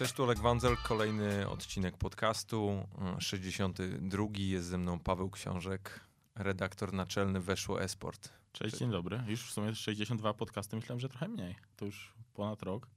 [0.00, 2.86] Cześć, tu Olek Wandzel, kolejny odcinek podcastu,
[3.18, 4.24] 62.
[4.38, 6.00] Jest ze mną Paweł Książek,
[6.34, 8.28] redaktor naczelny Weszło Esport.
[8.52, 9.22] Cześć, dzień dobry.
[9.26, 11.56] Już w sumie 62 podcasty, myślałem, że trochę mniej.
[11.76, 12.88] To już ponad rok.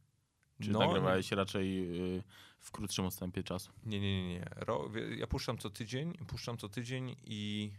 [0.62, 1.38] Czy no, nagrywałeś nie.
[1.38, 2.24] raczej y,
[2.60, 3.72] w krótszym odstępie czasu?
[3.86, 4.34] Nie, nie, nie.
[4.34, 4.46] nie.
[5.18, 7.72] Ja puszczam co tydzień, puszczam co tydzień i,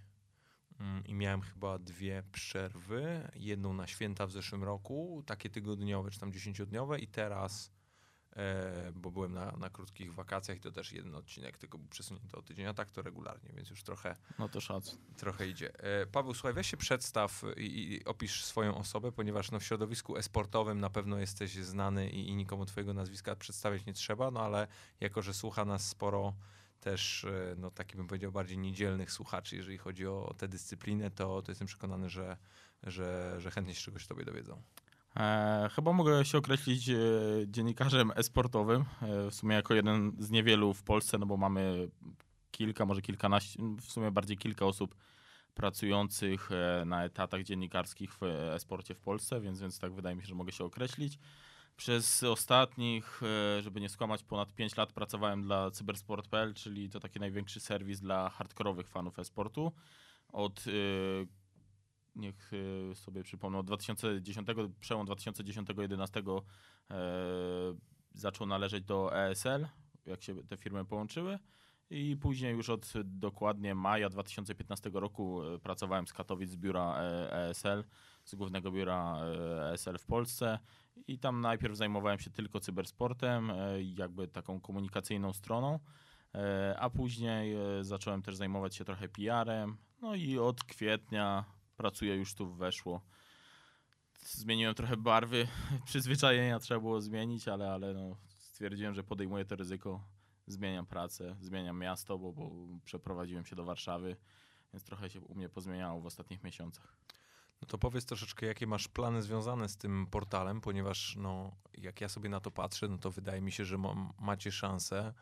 [0.81, 3.31] mm, i miałem chyba dwie przerwy.
[3.35, 7.75] Jedną na święta w zeszłym roku, takie tygodniowe czy tam dziesięciodniowe i teraz
[8.95, 12.43] bo byłem na, na krótkich wakacjach i to też jeden odcinek, tylko był przesunięty o
[12.43, 14.17] tydzień, a tak to regularnie, więc już trochę...
[14.39, 14.99] No to szac.
[15.17, 15.81] Trochę idzie.
[15.81, 20.17] E, Paweł, słuchaj, weź się przedstaw i, i opisz swoją osobę, ponieważ no, w środowisku
[20.17, 24.67] esportowym na pewno jesteś znany i, i nikomu twojego nazwiska przedstawiać nie trzeba, no ale
[25.01, 26.35] jako, że słucha nas sporo
[26.81, 31.43] też, e, no taki bym powiedział, bardziej niedzielnych słuchaczy, jeżeli chodzi o tę dyscyplinę, to,
[31.43, 32.37] to jestem przekonany, że,
[32.83, 34.63] że, że chętnie się czegoś tobie dowiedzą.
[35.17, 36.97] E, chyba mogę się określić e,
[37.47, 41.89] dziennikarzem esportowym, e, w sumie jako jeden z niewielu w Polsce, no bo mamy
[42.51, 44.95] kilka, może kilkanaście, w sumie bardziej kilka osób
[45.55, 48.23] pracujących e, na etatach dziennikarskich w
[48.55, 51.19] esporcie w Polsce, więc, więc tak wydaje mi się, że mogę się określić.
[51.77, 57.21] Przez ostatnich, e, żeby nie skłamać, ponad 5 lat pracowałem dla cybersport.pl, czyli to taki
[57.21, 59.73] największy serwis dla hardkorowych fanów esportu.
[60.33, 60.71] Od e,
[62.17, 62.51] niech
[62.91, 64.49] e, sobie przypomnę, od 2010,
[64.81, 66.41] przełom 2010-2011
[66.91, 66.95] e,
[68.13, 69.67] zaczął należeć do ESL,
[70.07, 71.39] jak się te firmy połączyły.
[71.91, 76.97] I później już od dokładnie maja 2015 roku e, pracowałem z Katowic z biura
[77.31, 77.85] ESL,
[78.25, 79.21] z głównego biura
[79.73, 80.59] ESL w Polsce.
[81.07, 85.79] I tam najpierw zajmowałem się tylko cybersportem, jakby taką komunikacyjną stroną,
[86.79, 91.45] a później zacząłem też zajmować się trochę PR-em, no i od kwietnia
[91.77, 93.01] pracuję już tu weszło.
[94.21, 95.49] Zmieniłem trochę barwy,
[95.87, 100.05] przyzwyczajenia trzeba było zmienić, ale, ale no, stwierdziłem, że podejmuję to ryzyko.
[100.47, 102.51] Zmieniam pracę, zmieniam miasto, bo, bo
[102.85, 104.17] przeprowadziłem się do Warszawy,
[104.73, 106.97] więc trochę się u mnie pozmieniało w ostatnich miesiącach.
[107.63, 112.09] No to powiedz troszeczkę, jakie masz plany związane z tym portalem, ponieważ no, jak ja
[112.09, 115.15] sobie na to patrzę, no to wydaje mi się, że ma, macie szansę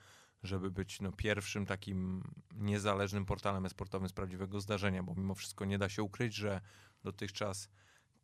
[0.42, 2.22] żeby być no, pierwszym takim
[2.54, 6.60] niezależnym portalem esportowym z prawdziwego zdarzenia, bo mimo wszystko nie da się ukryć, że
[7.02, 7.68] dotychczas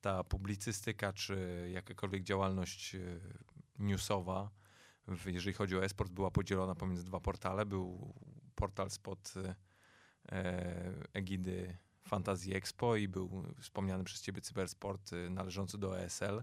[0.00, 3.00] ta publicystyka czy jakakolwiek działalność e,
[3.78, 4.50] newsowa,
[5.26, 7.66] jeżeli chodzi o esport, była podzielona pomiędzy dwa portale.
[7.66, 8.14] Był
[8.54, 9.54] portal spod e,
[11.12, 16.42] egidy Fantasy Expo i był wspomniany przez ciebie Cybersport e, należący do ESL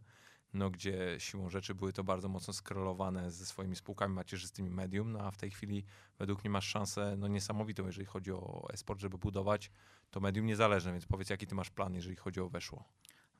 [0.55, 5.19] no, gdzie siłą rzeczy były to bardzo mocno skrelowane ze swoimi spółkami macierzystymi medium, no
[5.19, 5.85] a w tej chwili
[6.19, 9.71] według mnie masz szansę no, niesamowitą, jeżeli chodzi o esport, żeby budować
[10.11, 12.83] to medium niezależne, więc powiedz, jaki ty masz plan, jeżeli chodzi o weszło?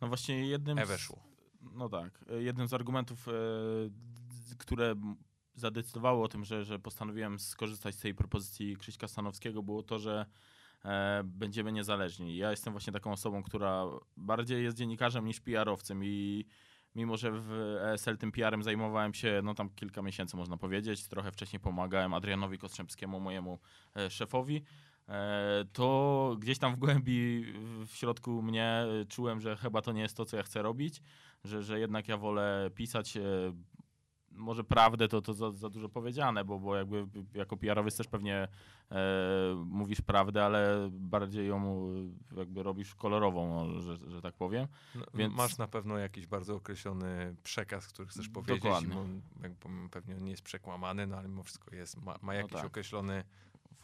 [0.02, 1.24] No właśnie jednym E-weszło.
[1.74, 3.32] No tak, jednym z argumentów, e,
[4.58, 4.96] które
[5.56, 10.26] zadecydowało o tym, że, że postanowiłem skorzystać z tej propozycji Krzyśka Stanowskiego było to, że
[10.86, 12.38] e, będziemy niezależni.
[12.38, 13.86] Ja jestem właśnie taką osobą, która
[14.18, 16.46] bardziej jest dziennikarzem niż PR-owcem i
[16.96, 21.32] mimo że w ESL tym PR-em zajmowałem się no tam kilka miesięcy można powiedzieć, trochę
[21.32, 23.60] wcześniej pomagałem Adrianowi Kostrzębskiemu, mojemu
[23.96, 24.64] e, szefowi,
[25.10, 27.46] e, to gdzieś tam w głębi,
[27.88, 31.02] w środku mnie czułem, że chyba to nie jest to, co ja chcę robić,
[31.44, 33.18] że, że jednak ja wolę pisać,
[34.36, 38.48] może prawdę to, to za, za, dużo powiedziane, bo, bo jakby jako PR-owiec też pewnie
[38.92, 38.98] e,
[39.66, 41.88] mówisz prawdę, ale bardziej ją
[42.38, 44.68] jakby robisz kolorową, no, że, że tak powiem.
[44.96, 45.36] No, Więc...
[45.36, 48.64] Masz na pewno jakiś bardzo określony przekaz, który chcesz powiedzieć.
[48.64, 48.96] Dokładnie.
[49.92, 52.68] pewnie nie jest przekłamany, no ale mimo wszystko jest, ma, ma jakiś no tak.
[52.68, 53.24] określony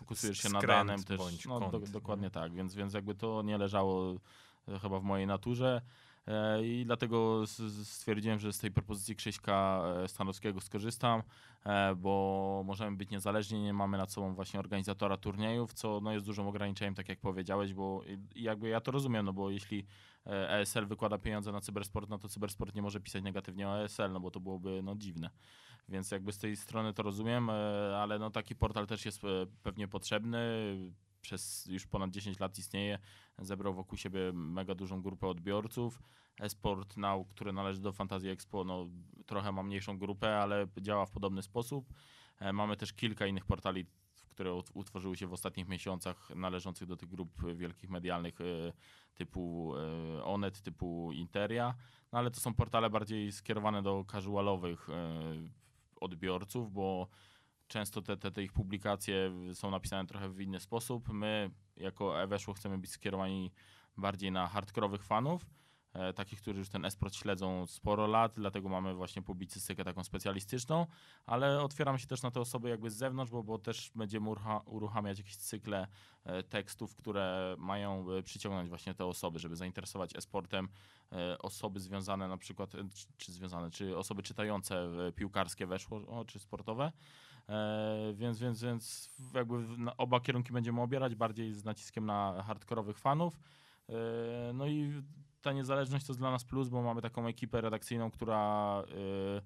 [0.02, 1.46] Fokusujesz się na danym też.
[1.46, 4.16] No, do, dokładnie tak, więc, więc jakby to nie leżało
[4.68, 5.82] e, chyba w mojej naturze.
[6.32, 7.44] E, I dlatego
[7.84, 11.24] stwierdziłem, że z tej propozycji Krzyśka e, Stanowskiego skorzystam,
[11.66, 16.26] e, bo możemy być niezależni, nie mamy nad sobą właśnie organizatora turniejów, co no, jest
[16.26, 18.02] dużym ograniczeniem, tak jak powiedziałeś, bo
[18.36, 19.86] jakby ja to rozumiem, no bo jeśli
[20.26, 24.20] ESL wykłada pieniądze na cybersport, no to cybersport nie może pisać negatywnie o ESL, no
[24.20, 25.30] bo to byłoby no, dziwne.
[25.90, 27.50] Więc jakby z tej strony to rozumiem,
[27.98, 29.22] ale no taki portal też jest
[29.64, 30.40] pewnie potrzebny
[31.22, 33.00] przez już ponad 10 lat istnieje,
[33.40, 36.02] zebrał wokół siebie mega dużą grupę odbiorców.
[36.40, 38.88] Esport Now, który należy do Fantasy Expo, no,
[39.26, 41.94] trochę ma mniejszą grupę, ale działa w podobny sposób.
[42.40, 43.86] E, mamy też kilka innych portali,
[44.30, 48.74] które utworzyły się w ostatnich miesiącach, należących do tych grup wielkich medialnych e,
[49.14, 51.76] typu e, Onet, typu Interia,
[52.12, 54.88] no ale to są portale bardziej skierowane do casualowych
[56.02, 57.08] odbiorców, bo
[57.68, 61.10] często te, te, te, ich publikacje są napisane trochę w inny sposób.
[61.14, 63.52] My jako Eweszło chcemy być skierowani
[63.98, 65.48] bardziej na hardkorowych fanów, e,
[66.16, 70.88] takich, którzy już ten esport śledzą sporo lat, dlatego mamy właśnie publicystykę taką specjalistyczną,
[71.26, 74.30] ale otwieramy się też na te osoby jakby z zewnątrz, bo, bo też będziemy
[74.66, 75.88] uruchamiać jakieś cykle
[76.24, 80.70] e, tekstów, które mają e, przyciągnąć właśnie te osoby, żeby zainteresować esportem
[81.40, 86.92] osoby związane na przykład, czy, czy związane, czy osoby czytające piłkarskie weszło, czy sportowe.
[88.14, 89.56] Więc, więc, więc jakby
[89.98, 93.40] oba kierunki będziemy obierać, bardziej z naciskiem na hardkorowych fanów.
[94.54, 95.04] No i
[95.42, 98.84] ta niezależność to jest dla nas plus, bo mamy taką ekipę redakcyjną, która
[99.38, 99.42] y,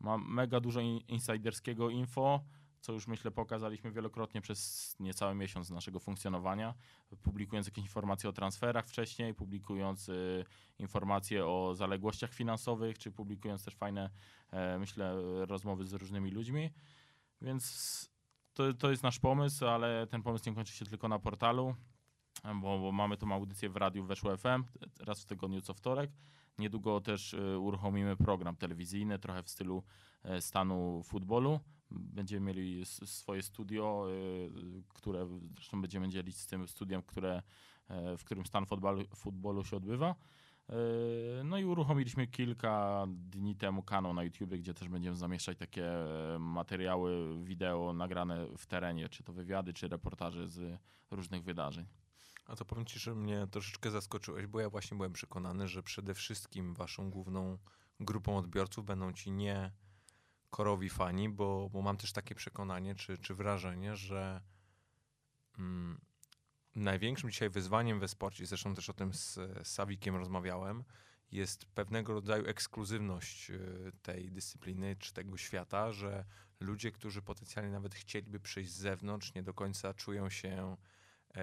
[0.00, 2.44] ma mega dużo insiderskiego info,
[2.80, 6.74] co już myślę pokazaliśmy wielokrotnie przez niecały miesiąc naszego funkcjonowania,
[7.22, 10.44] publikując jakieś informacje o transferach wcześniej, publikując y,
[10.78, 14.10] informacje o zaległościach finansowych, czy publikując też fajne,
[14.50, 15.14] e, myślę,
[15.46, 16.70] rozmowy z różnymi ludźmi.
[17.42, 18.10] Więc
[18.54, 21.74] to, to jest nasz pomysł, ale ten pomysł nie kończy się tylko na portalu
[22.44, 24.64] bo, bo, mamy tą audycję w radiu Weszło FM
[25.00, 26.10] raz w tygodniu co wtorek.
[26.60, 29.82] Niedługo też y, uruchomimy program telewizyjny, trochę w stylu
[30.36, 31.60] y, stanu futbolu.
[31.90, 37.42] Będziemy mieli swoje studio, y, które zresztą będziemy dzielić z tym studiem, które,
[38.18, 38.66] w którym stan
[39.16, 40.14] futbolu, się odbywa.
[41.44, 45.88] No i uruchomiliśmy kilka dni temu kanał na YouTube, gdzie też będziemy zamieszczać takie
[46.38, 50.78] materiały wideo nagrane w terenie, czy to wywiady, czy reportaże z
[51.10, 51.86] różnych wydarzeń.
[52.50, 56.14] A to powiem ci, że mnie troszeczkę zaskoczyłeś, bo ja właśnie byłem przekonany, że przede
[56.14, 57.58] wszystkim waszą główną
[58.00, 59.72] grupą odbiorców będą ci nie
[60.50, 64.40] korowi fani, bo, bo mam też takie przekonanie czy, czy wrażenie, że
[65.58, 66.00] mm,
[66.74, 70.84] największym dzisiaj wyzwaniem we sporcie, zresztą też o tym z, z Sawikiem rozmawiałem,
[71.32, 76.24] jest pewnego rodzaju ekskluzywność y, tej dyscypliny czy tego świata, że
[76.60, 80.76] ludzie, którzy potencjalnie nawet chcieliby przyjść z zewnątrz, nie do końca czują się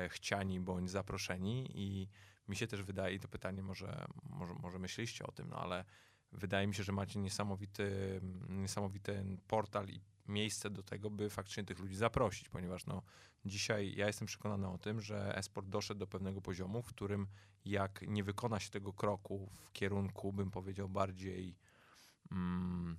[0.09, 2.09] chciani bądź zaproszeni i
[2.47, 5.85] mi się też wydaje, i to pytanie może, może, może myśleliście o tym, no ale
[6.31, 8.19] wydaje mi się, że macie niesamowity,
[8.49, 13.01] niesamowity portal i miejsce do tego, by faktycznie tych ludzi zaprosić, ponieważ no,
[13.45, 17.27] dzisiaj ja jestem przekonany o tym, że esport doszedł do pewnego poziomu, w którym
[17.65, 21.57] jak nie wykona się tego kroku w kierunku, bym powiedział, bardziej
[22.31, 22.97] mm,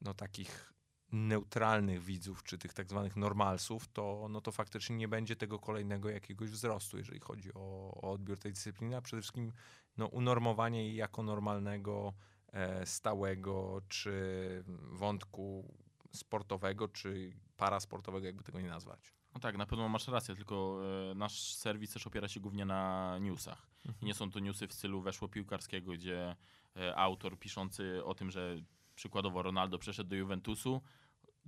[0.00, 0.72] no takich
[1.12, 6.10] neutralnych widzów, czy tych tak zwanych normalsów, to, no to faktycznie nie będzie tego kolejnego
[6.10, 9.52] jakiegoś wzrostu, jeżeli chodzi o, o odbiór tej dyscypliny, a przede wszystkim
[9.96, 12.14] no, unormowanie jej jako normalnego,
[12.52, 15.74] e, stałego, czy wątku
[16.12, 19.14] sportowego, czy parasportowego, jakby tego nie nazwać.
[19.34, 20.80] No tak, na pewno masz rację, tylko
[21.10, 23.66] e, nasz serwis też opiera się głównie na newsach.
[23.86, 24.02] Mhm.
[24.02, 26.36] I nie są to newsy w stylu weszło piłkarskiego, gdzie
[26.76, 28.56] e, autor piszący o tym, że
[28.94, 30.82] przykładowo Ronaldo przeszedł do Juventusu,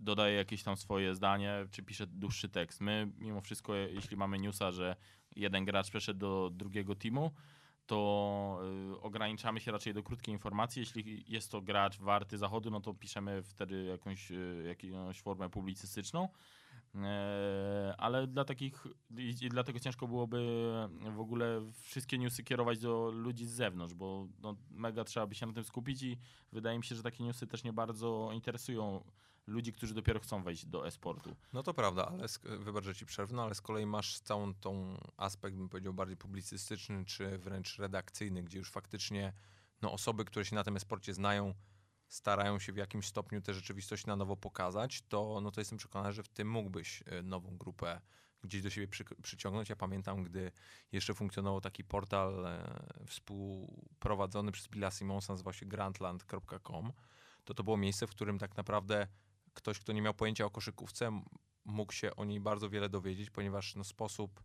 [0.02, 2.80] dodaje jakieś tam swoje zdanie, czy pisze dłuższy tekst.
[2.80, 4.96] My mimo wszystko, jeśli mamy newsa, że
[5.36, 7.30] jeden gracz przeszedł do drugiego teamu,
[7.86, 8.60] to
[8.94, 10.80] y, ograniczamy się raczej do krótkiej informacji.
[10.80, 16.28] Jeśli jest to gracz warty zachodu, no to piszemy wtedy jakąś, y, jakąś formę publicystyczną.
[16.94, 18.86] E, ale dla takich,
[19.50, 20.38] dlatego ciężko byłoby
[21.16, 25.46] w ogóle wszystkie newsy kierować do ludzi z zewnątrz, bo no, mega trzeba by się
[25.46, 26.18] na tym skupić i
[26.52, 29.04] wydaje mi się, że takie newsy też nie bardzo interesują
[29.46, 31.36] ludzi, którzy dopiero chcą wejść do e-sportu.
[31.52, 32.26] No to prawda, ale
[32.58, 36.16] wybacz, że ci przerwę, no ale z kolei masz całą tą aspekt, bym powiedział, bardziej
[36.16, 39.32] publicystyczny, czy wręcz redakcyjny, gdzie już faktycznie
[39.82, 41.54] no, osoby, które się na tym e-sporcie znają,
[42.08, 46.12] starają się w jakimś stopniu tę rzeczywistość na nowo pokazać, to, no to jestem przekonany,
[46.12, 48.00] że w tym mógłbyś e, nową grupę
[48.42, 49.68] gdzieś do siebie przy, przyciągnąć.
[49.68, 50.52] Ja pamiętam, gdy
[50.92, 56.92] jeszcze funkcjonował taki portal e, współprowadzony przez Billa Simonsa, nazywał się grandland.com,
[57.44, 59.06] to to było miejsce, w którym tak naprawdę
[59.54, 61.22] ktoś, kto nie miał pojęcia o koszykówce,
[61.64, 64.42] mógł się o niej bardzo wiele dowiedzieć, ponieważ no, sposób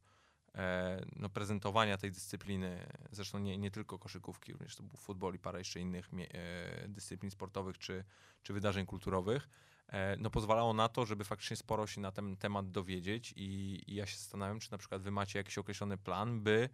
[0.56, 5.40] e, no, prezentowania tej dyscypliny, zresztą nie, nie tylko koszykówki, również to był futbol i
[5.40, 8.04] parę jeszcze innych e, dyscyplin sportowych czy,
[8.44, 9.50] czy wydarzeń kulturowych,
[9.88, 13.96] e, no, pozwalało na to, żeby faktycznie sporo się na ten temat dowiedzieć i, i
[13.96, 16.70] ja się zastanawiam, czy na przykład wy macie jakiś określony plan, by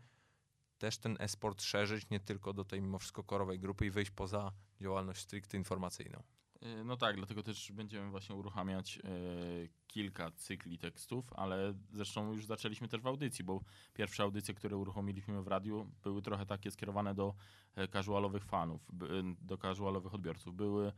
[0.77, 4.51] też ten e-sport szerzyć nie tylko do tej mimo wszystko korowej grupy i wyjść poza
[4.81, 6.23] działalność stricte informacyjną.
[6.63, 9.01] E, no tak, dlatego też będziemy właśnie uruchamiać e,
[9.87, 13.61] kilka cykli tekstów, ale zresztą już zaczęliśmy też w audycji, bo
[13.93, 17.35] pierwsze audycje, które uruchomiliśmy w radiu, były trochę takie skierowane do
[17.75, 18.81] e, casualowych fanów,
[19.41, 20.55] do casualowych odbiorców.
[20.55, 20.91] Były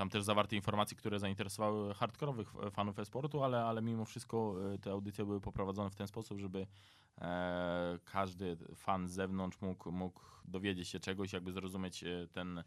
[0.00, 5.24] tam też zawarte informacje, które zainteresowały hardkorowych fanów e-sportu, ale, ale mimo wszystko te audycje
[5.24, 6.66] były poprowadzone w ten sposób, żeby
[7.18, 12.64] e, każdy fan z zewnątrz mógł, mógł dowiedzieć się czegoś, jakby zrozumieć ten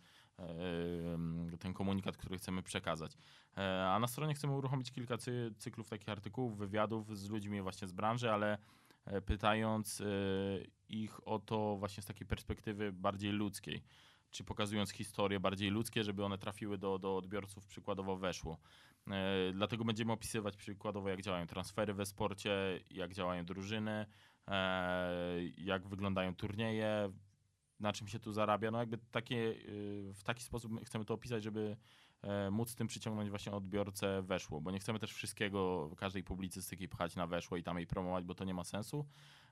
[1.59, 3.17] ten komunikat, który chcemy przekazać.
[3.57, 5.17] E, a na stronie chcemy uruchomić kilka
[5.57, 8.57] cyklów takich artykułów, wywiadów z ludźmi właśnie z branży, ale
[9.25, 10.03] pytając
[10.89, 13.83] ich o to właśnie z takiej perspektywy bardziej ludzkiej
[14.33, 18.57] czy pokazując historie bardziej ludzkie, żeby one trafiły do, do odbiorców, przykładowo weszło.
[19.07, 24.05] E, dlatego będziemy opisywać przykładowo, jak działają transfery we sporcie, jak działają drużyny,
[24.47, 27.11] e, jak wyglądają turnieje,
[27.79, 28.71] na czym się tu zarabia.
[28.71, 31.77] No jakby takie, y, w taki sposób chcemy to opisać, żeby
[32.21, 37.15] e, móc tym przyciągnąć właśnie odbiorcę weszło, bo nie chcemy też wszystkiego, każdej publicystyki pchać
[37.15, 39.42] na weszło i tam jej promować, bo to nie ma sensu, E,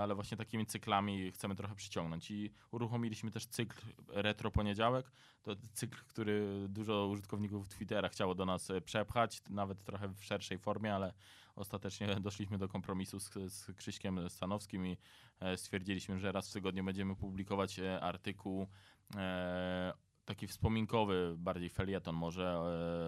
[0.00, 2.30] ale właśnie takimi cyklami chcemy trochę przyciągnąć.
[2.30, 5.12] I uruchomiliśmy też cykl Retro Poniedziałek.
[5.42, 10.58] To cykl, który dużo użytkowników Twittera chciało do nas e, przepchać, nawet trochę w szerszej
[10.58, 11.12] formie, ale
[11.56, 14.96] ostatecznie doszliśmy do kompromisu z, z Krzyśkiem Stanowskim i
[15.40, 18.66] e, stwierdziliśmy, że raz w tygodniu będziemy publikować artykuł
[20.24, 22.60] taki wspominkowy, bardziej felieton może,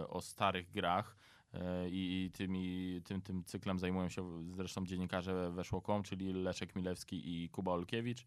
[0.09, 1.17] o starych grach
[1.55, 7.49] E, i tymi, tym, tym cyklem zajmują się zresztą dziennikarze Weszło.com, czyli Leszek Milewski i
[7.49, 8.27] Kuba Olkiewicz.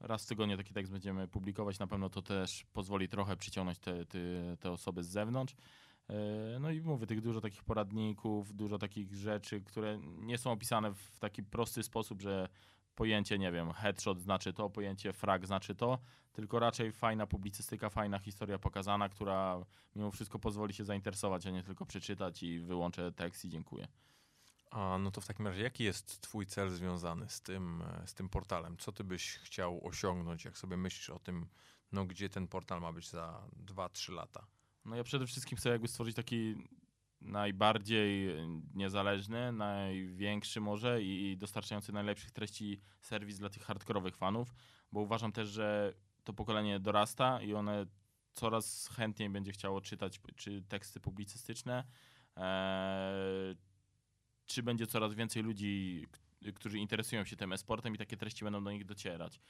[0.00, 4.06] Raz w tygodniu taki tekst będziemy publikować, na pewno to też pozwoli trochę przyciągnąć te,
[4.06, 4.18] te,
[4.60, 5.54] te osoby z zewnątrz.
[6.08, 10.94] E, no i mówię, tych dużo takich poradników, dużo takich rzeczy, które nie są opisane
[10.94, 12.48] w taki prosty sposób, że
[13.00, 15.98] pojęcie, nie wiem, headshot znaczy to, pojęcie frag znaczy to,
[16.32, 19.64] tylko raczej fajna publicystyka, fajna historia pokazana, która
[19.96, 23.88] mimo wszystko pozwoli się zainteresować, a nie tylko przeczytać i wyłączę tekst i dziękuję.
[24.70, 28.14] A no to w takim razie, jaki jest Twój cel związany z tym, e, z
[28.14, 28.76] tym portalem?
[28.76, 31.46] Co Ty byś chciał osiągnąć, jak sobie myślisz o tym,
[31.92, 34.46] no gdzie ten portal ma być za 2-3 lata?
[34.84, 36.54] No ja przede wszystkim chcę jakby stworzyć taki
[37.20, 38.34] najbardziej
[38.74, 44.54] niezależny, największy może i dostarczający najlepszych treści serwis dla tych hardkorowych fanów,
[44.92, 47.86] bo uważam też, że to pokolenie dorasta i one
[48.32, 51.84] coraz chętniej będzie chciało czytać czy teksty publicystyczne,
[52.36, 53.54] e,
[54.46, 56.06] czy będzie coraz więcej ludzi,
[56.54, 59.40] którzy interesują się tym e-sportem i takie treści będą do nich docierać.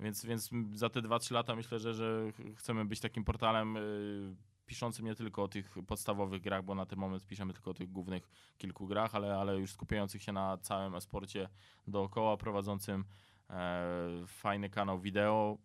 [0.00, 4.36] Więc, więc za te 2-3 lata myślę, że, że chcemy być takim portalem y,
[4.72, 7.90] piszącym nie tylko o tych podstawowych grach, bo na ten moment piszemy tylko o tych
[7.90, 11.48] głównych kilku grach, ale, ale już skupiających się na całym esporcie
[11.86, 13.04] dookoła, prowadzącym
[13.50, 15.58] e, fajny kanał wideo,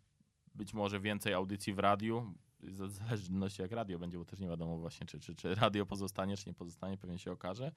[0.55, 4.77] być może więcej audycji w radiu, w zależności jak radio będzie, bo też nie wiadomo
[4.77, 7.71] właśnie, czy, czy, czy radio pozostanie, czy nie pozostanie, pewnie się okaże.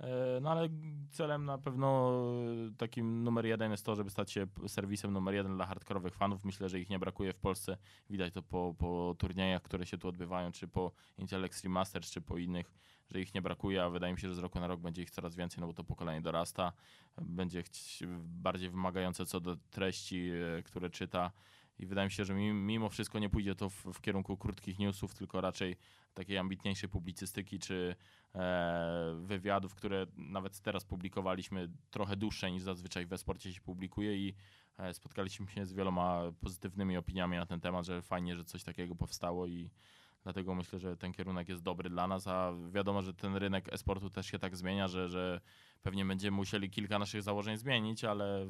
[0.00, 0.68] E, no ale
[1.10, 2.12] celem na pewno
[2.78, 6.44] takim numer jeden jest to, żeby stać się serwisem numer jeden dla hardkorowych fanów.
[6.44, 7.76] Myślę, że ich nie brakuje w Polsce.
[8.10, 12.20] Widać to po, po turniejach, które się tu odbywają, czy po Intel Extreme Masters, czy
[12.20, 12.72] po innych,
[13.10, 15.10] że ich nie brakuje, a wydaje mi się, że z roku na rok będzie ich
[15.10, 16.72] coraz więcej, no bo to pokolenie dorasta,
[17.22, 17.62] będzie
[18.18, 21.32] bardziej wymagające co do treści, e, które czyta.
[21.78, 25.14] I wydaje mi się, że mimo wszystko nie pójdzie to w, w kierunku krótkich newsów,
[25.14, 25.76] tylko raczej
[26.14, 27.96] takiej ambitniejszej publicystyki czy
[28.34, 34.34] e, wywiadów, które nawet teraz publikowaliśmy trochę dłuższe niż zazwyczaj we sporcie się publikuje i
[34.78, 38.94] e, spotkaliśmy się z wieloma pozytywnymi opiniami na ten temat, że fajnie, że coś takiego
[38.94, 39.70] powstało i
[40.26, 44.10] dlatego myślę, że ten kierunek jest dobry dla nas, a wiadomo, że ten rynek esportu
[44.10, 45.40] też się tak zmienia, że, że
[45.82, 48.46] pewnie będziemy musieli kilka naszych założeń zmienić, ale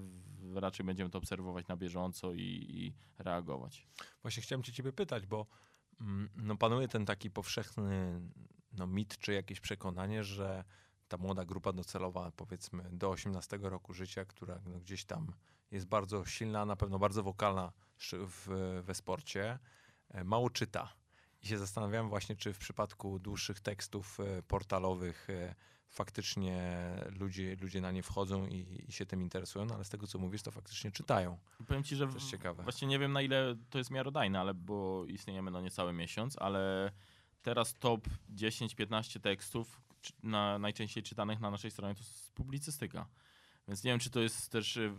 [0.55, 3.87] raczej będziemy to obserwować na bieżąco i, i reagować.
[4.23, 5.47] Właśnie chciałem cię ciebie pytać, bo
[6.01, 8.21] Mm, no panuje ten taki powszechny
[8.73, 10.65] no, mit czy jakieś przekonanie, że
[11.09, 15.33] ta młoda grupa docelowa, powiedzmy do 18 roku życia, która no, gdzieś tam
[15.71, 17.73] jest bardzo silna, na pewno bardzo wokalna
[18.11, 18.49] w,
[18.83, 19.59] we sporcie,
[20.09, 20.93] e, mało czyta.
[21.43, 25.55] I się zastanawiałem właśnie, czy w przypadku dłuższych tekstów e, portalowych e,
[25.89, 26.81] faktycznie
[27.21, 30.19] ludzie, ludzie na nie wchodzą i, i, się tym interesują, no ale z tego co
[30.19, 31.39] mówisz, to faktycznie czytają.
[31.67, 32.63] Powiem ci, że ciekawe.
[32.63, 36.93] właśnie nie wiem na ile to jest miarodajne, ale bo istniejemy no niecały miesiąc, ale
[37.43, 39.81] teraz top 10-15 tekstów
[40.23, 43.07] na, najczęściej czytanych na naszej stronie to jest publicystyka.
[43.69, 44.93] Więc nie wiem, czy to jest też y,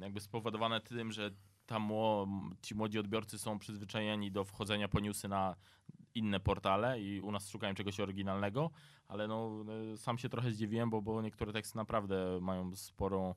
[0.00, 1.30] jakby spowodowane tym, że
[1.66, 1.90] tam
[2.62, 5.56] ci młodzi odbiorcy są przyzwyczajeni do wchodzenia po newsy na
[6.16, 8.70] inne portale i u nas szukają czegoś oryginalnego,
[9.08, 13.34] ale no, e, sam się trochę zdziwiłem, bo, bo niektóre teksty naprawdę mają sporą,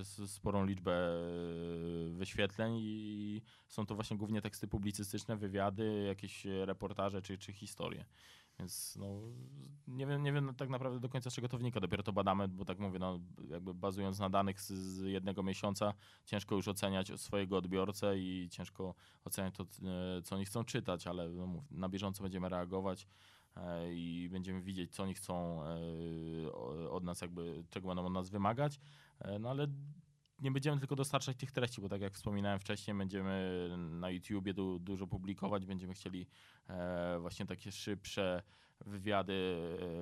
[0.00, 7.22] e, sporą liczbę e, wyświetleń i są to właśnie głównie teksty publicystyczne, wywiady, jakieś reportaże
[7.22, 8.04] czy, czy historie.
[8.58, 9.06] Więc no,
[9.88, 11.80] nie wiem, nie wiem tak naprawdę do końca czego to wynika.
[11.80, 15.94] Dopiero to badamy, bo tak mówię, no, jakby bazując na danych z, z jednego miesiąca,
[16.24, 18.94] ciężko już oceniać swojego odbiorcę i ciężko
[19.24, 19.66] oceniać to,
[20.24, 23.06] co oni chcą czytać, ale no, na bieżąco będziemy reagować
[23.56, 28.30] e, i będziemy widzieć, co oni chcą e, od nas, jakby czego będą od nas
[28.30, 28.80] wymagać.
[29.18, 29.66] E, no ale
[30.38, 34.78] nie będziemy tylko dostarczać tych treści, bo tak jak wspominałem wcześniej, będziemy na YouTubie du
[34.78, 36.26] dużo publikować, będziemy chcieli
[36.68, 38.42] e, właśnie takie szybsze
[38.86, 39.32] wywiady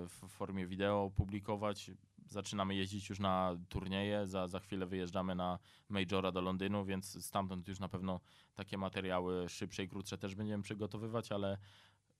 [0.08, 1.90] w formie wideo publikować.
[2.26, 5.58] zaczynamy jeździć już na turnieje, za, za chwilę wyjeżdżamy na
[5.88, 8.20] Majora do Londynu, więc stamtąd już na pewno
[8.54, 11.58] takie materiały szybsze i krótsze też będziemy przygotowywać, ale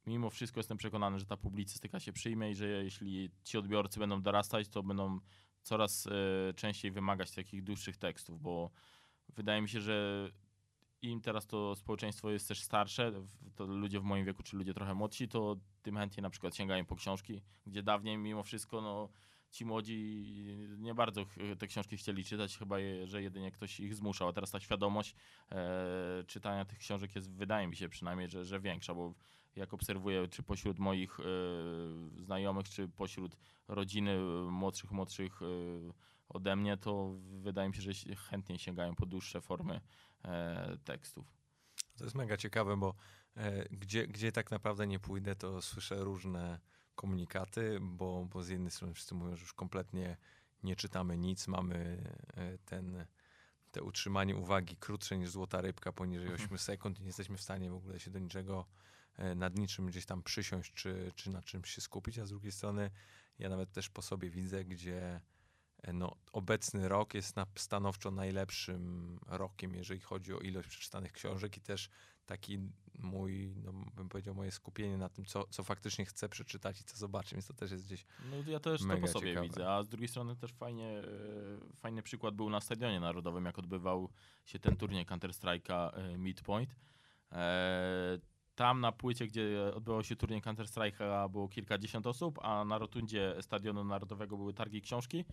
[0.07, 4.23] mimo wszystko jestem przekonany, że ta publicystyka się przyjmie i że jeśli ci odbiorcy będą
[4.23, 5.21] dorastać, to będą
[5.63, 6.11] coraz y,
[6.57, 8.71] częściej wymagać takich dłuższych tekstów, bo
[9.29, 10.29] wydaje mi się, że
[11.03, 13.13] im teraz to społeczeństwo jest też starsze,
[13.55, 16.85] to ludzie w moim wieku, czy ludzie trochę młodsi, to tym chętniej na przykład sięgają
[16.85, 19.09] po książki, gdzie dawniej mimo wszystko no,
[19.51, 20.25] ci młodzi
[20.79, 21.27] nie bardzo
[21.59, 25.15] te książki chcieli czytać, chyba je, że jedynie ktoś ich zmuszał, a teraz ta świadomość
[25.51, 29.15] e, czytania tych książek jest, wydaje mi się przynajmniej, że, że większa, bo
[29.57, 31.25] jak obserwuję, czy pośród moich e,
[32.23, 33.37] znajomych, czy pośród
[33.69, 34.19] rodziny
[34.51, 35.47] młodszych, młodszych e,
[36.29, 39.81] ode mnie, to wydaje mi się, że chętniej sięgają po dłuższe formy
[40.25, 41.27] e, tekstów.
[41.97, 42.95] To jest mega ciekawe, bo
[43.37, 46.61] e, gdzie, gdzie tak naprawdę nie pójdę, to słyszę różne
[46.95, 50.17] komunikaty, bo, bo z jednej strony wszyscy mówią, że już kompletnie
[50.63, 52.05] nie czytamy nic, mamy
[52.37, 53.07] e, ten,
[53.71, 56.59] te utrzymanie uwagi krótsze niż złota rybka, poniżej 8 mhm.
[56.59, 60.07] sekund i nie jesteśmy w stanie w ogóle się do niczego, e, nad niczym gdzieś
[60.07, 62.91] tam przysiąść, czy, czy na czymś się skupić, a z drugiej strony
[63.39, 65.21] ja nawet też po sobie widzę, gdzie
[65.83, 71.57] e, no, obecny rok jest na, stanowczo najlepszym rokiem, jeżeli chodzi o ilość przeczytanych książek
[71.57, 71.91] i też
[72.27, 72.59] taki
[72.99, 76.97] mój, no bym powiedział, moje skupienie na tym, co, co faktycznie chcę przeczytać i co
[76.97, 79.49] zobaczyć, więc to też jest gdzieś No ja też to po sobie ciekawe.
[79.49, 81.05] widzę, a z drugiej strony też fajnie, e,
[81.77, 84.11] fajny przykład był na Stadionie Narodowym, jak odbywał
[84.45, 86.77] się ten turniej Counter-Strike'a e, Midpoint.
[87.33, 88.19] E,
[88.55, 93.85] tam na płycie, gdzie odbywał się turniej Counter-Strike'a było kilkadziesiąt osób, a na rotundzie Stadionu
[93.85, 95.25] Narodowego były targi książki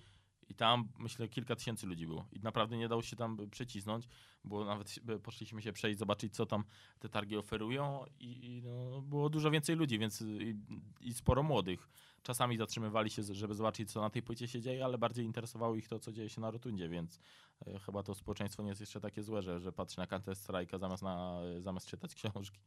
[0.50, 2.28] i tam, myślę, kilka tysięcy ludzi było.
[2.32, 4.08] I naprawdę nie dało się tam przycisnąć,
[4.44, 6.64] bo nawet poszliśmy się przejść, zobaczyć, co tam
[7.00, 10.56] te targi oferują i, i no, było dużo więcej ludzi, więc i,
[11.02, 11.90] i, sporo młodych.
[12.24, 15.88] Czasami zatrzymywali się, żeby zobaczyć, co na tej płycie się dzieje, ale bardziej interesowało ich
[15.88, 17.20] to, co dzieje się na rotundzie, więc
[17.68, 20.80] e, chyba to społeczeństwo nie jest jeszcze takie złe, że, że patrzy na Counter Strike'a
[20.80, 22.60] zamiast, na, zamiast czytać książki.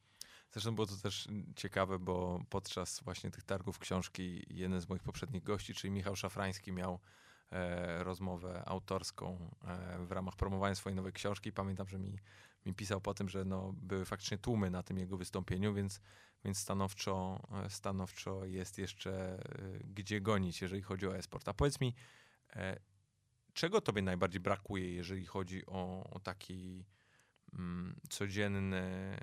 [0.52, 5.42] Zresztą było to też ciekawe, bo podczas właśnie tych targów książki jeden z moich poprzednich
[5.42, 7.00] gości, czyli Michał Szafrański miał
[7.52, 11.52] E, rozmowę autorską e, w ramach promowania swojej nowej książki.
[11.52, 12.18] Pamiętam, że mi,
[12.66, 16.00] mi pisał po tym, że no, były faktycznie tłumy na tym jego wystąpieniu, więc,
[16.44, 19.38] więc stanowczo, e, stanowczo jest jeszcze
[19.94, 21.48] gdzie gonić, jeżeli chodzi o esport.
[21.48, 21.94] A powiedz mi,
[23.52, 26.84] czego tobie najbardziej brakuje, jeżeli chodzi o, o taki
[27.52, 29.18] mm, codzienny,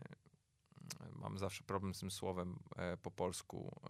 [1.15, 2.59] mam zawsze problem z tym słowem
[3.01, 3.81] po polsku,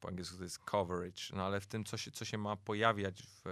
[0.00, 3.22] po angielsku to jest coverage, no ale w tym, co się, co się ma pojawiać
[3.22, 3.42] w,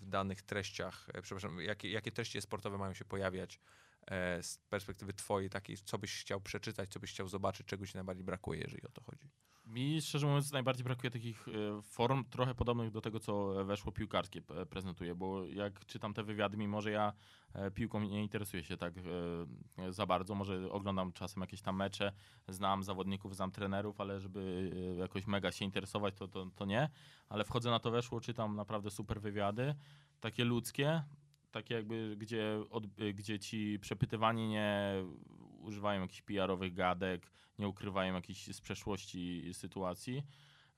[0.00, 3.60] w danych treściach, e, przepraszam, jakie, jakie treści sportowe mają się pojawiać
[4.06, 7.94] e, z perspektywy twojej, takiej, co byś chciał przeczytać, co byś chciał zobaczyć, czego ci
[7.94, 9.30] najbardziej brakuje, jeżeli o to chodzi?
[9.66, 14.42] Mi szczerze mówiąc najbardziej brakuje takich e, form trochę podobnych do tego, co weszło piłkarskie
[14.70, 17.12] prezentuje, bo jak czytam te wywiady, mimo że ja
[17.52, 18.94] e, piłką nie interesuję się tak
[19.78, 22.12] e, za bardzo, może oglądam czasem jakieś tam mecze,
[22.48, 26.88] znam zawodników, znam trenerów, ale żeby jakoś mega się interesować, to, to, to nie,
[27.28, 29.74] ale wchodzę na to weszło, czytam naprawdę super wywiady,
[30.20, 31.02] takie ludzkie,
[31.50, 34.92] takie jakby, gdzie, od, gdzie ci przepytywani nie
[35.66, 40.22] używają jakichś PR-owych gadek, nie ukrywają jakichś z przeszłości sytuacji.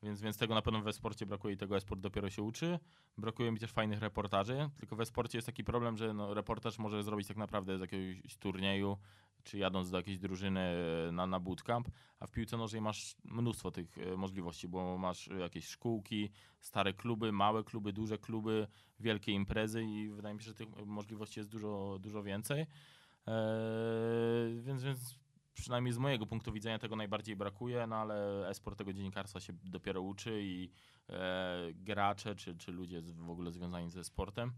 [0.03, 2.79] Więc, więc tego na pewno we sporcie brakuje i tego esport dopiero się uczy.
[3.19, 7.03] Brakuje mi też fajnych reportaży, tylko we sporcie jest taki problem, że no, reportaż może
[7.03, 8.99] zrobić tak naprawdę z jakiegoś turnieju,
[9.45, 11.89] czy jadąc do jakiejś drużyny e, na, na bootcamp,
[12.21, 17.33] a w piłce nożnej masz mnóstwo tych e, możliwości, bo masz jakieś szkółki, stare kluby,
[17.33, 18.67] małe kluby, duże kluby,
[19.01, 22.67] wielkie imprezy i wydaje mi się, że tych możliwości jest dużo, dużo więcej.
[23.29, 25.19] Eee, więc, więc
[25.55, 30.01] przynajmniej z mojego punktu widzenia tego najbardziej brakuje, no ale esport tego dziennikarstwa się dopiero
[30.03, 30.71] uczy i
[31.09, 34.53] e, gracze czy, czy ludzie w ogóle związani ze sportem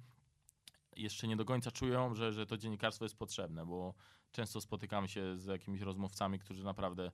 [0.97, 3.95] jeszcze nie do końca czują, że, że to dziennikarstwo jest potrzebne, bo
[4.33, 7.13] często spotykamy się z jakimiś rozmówcami, którzy naprawdę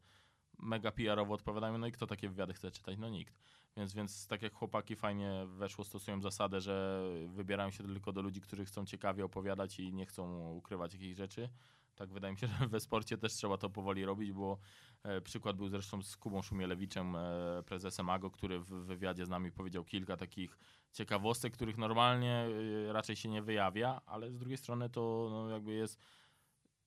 [0.58, 2.98] mega PR-owo odpowiadają, no i kto takie wywiady chce czytać?
[2.98, 3.38] No nikt.
[3.76, 8.40] Więc, więc tak jak chłopaki fajnie weszło, stosują zasadę, że wybierają się tylko do ludzi,
[8.40, 11.48] którzy chcą ciekawie opowiadać i nie chcą ukrywać jakichś rzeczy.
[11.96, 14.58] Tak wydaje mi się, że we sporcie też trzeba to powoli robić, bo
[15.02, 19.52] e, przykład był zresztą z Kubą Szumielewiczem, e, prezesem AGO, który w wywiadzie z nami
[19.52, 20.58] powiedział kilka takich
[20.92, 22.48] ciekawostek, których normalnie
[22.88, 25.98] e, raczej się nie wyjawia, ale z drugiej strony to no, jakby jest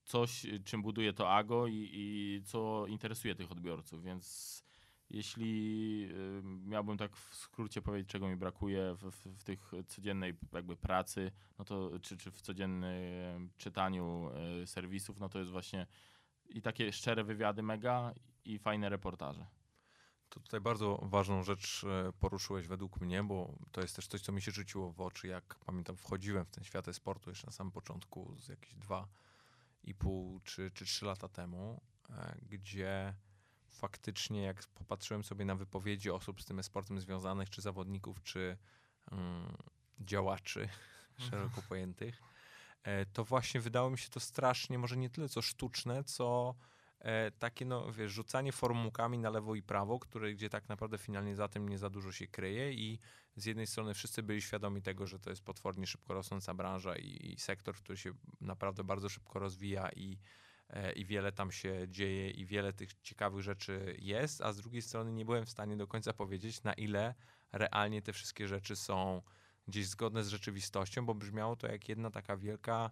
[0.04, 4.69] coś, czym buduje to AGO i, i co interesuje tych odbiorców, więc
[5.10, 10.34] jeśli y, miałbym tak w skrócie powiedzieć, czego mi brakuje w, w, w tych codziennej
[10.52, 14.30] jakby pracy, no to, czy, czy w codziennym czytaniu
[14.62, 15.86] y, serwisów, no to jest właśnie
[16.48, 19.46] i takie szczere wywiady mega i fajne reportaże.
[20.28, 21.84] To tutaj bardzo ważną rzecz
[22.20, 25.54] poruszyłeś według mnie, bo to jest też coś, co mi się rzuciło w oczy, jak
[25.66, 29.08] pamiętam, wchodziłem w ten świat sportu jeszcze na samym początku, z jakieś dwa
[29.84, 33.14] i pół czy, czy trzy lata temu, e, gdzie
[33.70, 38.56] faktycznie jak popatrzyłem sobie na wypowiedzi osób z tym sportem związanych, czy zawodników, czy
[39.12, 39.56] um,
[40.00, 40.60] działaczy
[41.20, 41.30] mhm.
[41.30, 42.22] szeroko pojętych,
[42.82, 46.54] e, to właśnie wydało mi się to strasznie, może nie tyle co sztuczne, co
[46.98, 51.36] e, takie, no wiesz, rzucanie formułkami na lewo i prawo, które, gdzie tak naprawdę finalnie
[51.36, 52.98] za tym nie za dużo się kryje i
[53.36, 57.32] z jednej strony wszyscy byli świadomi tego, że to jest potwornie szybko rosnąca branża i,
[57.32, 60.18] i sektor, który się naprawdę bardzo szybko rozwija i
[60.96, 65.12] i wiele tam się dzieje i wiele tych ciekawych rzeczy jest, a z drugiej strony
[65.12, 67.14] nie byłem w stanie do końca powiedzieć, na ile
[67.52, 69.22] realnie te wszystkie rzeczy są
[69.68, 72.90] gdzieś zgodne z rzeczywistością, bo brzmiało to jak jedna taka wielka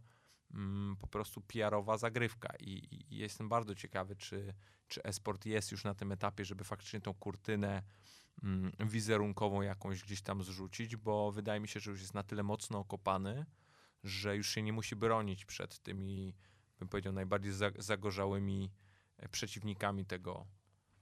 [0.54, 2.52] mm, po prostu PR-owa zagrywka.
[2.60, 4.54] I, i, jestem bardzo ciekawy, czy,
[4.88, 7.82] czy esport jest już na tym etapie, żeby faktycznie tą kurtynę
[8.42, 12.42] mm, wizerunkową jakąś gdzieś tam zrzucić, bo wydaje mi się, że już jest na tyle
[12.42, 13.46] mocno okopany,
[14.04, 16.34] że już się nie musi bronić przed tymi
[16.78, 18.70] bym powiedział, najbardziej zagorzałymi
[19.16, 20.46] e, przeciwnikami tego,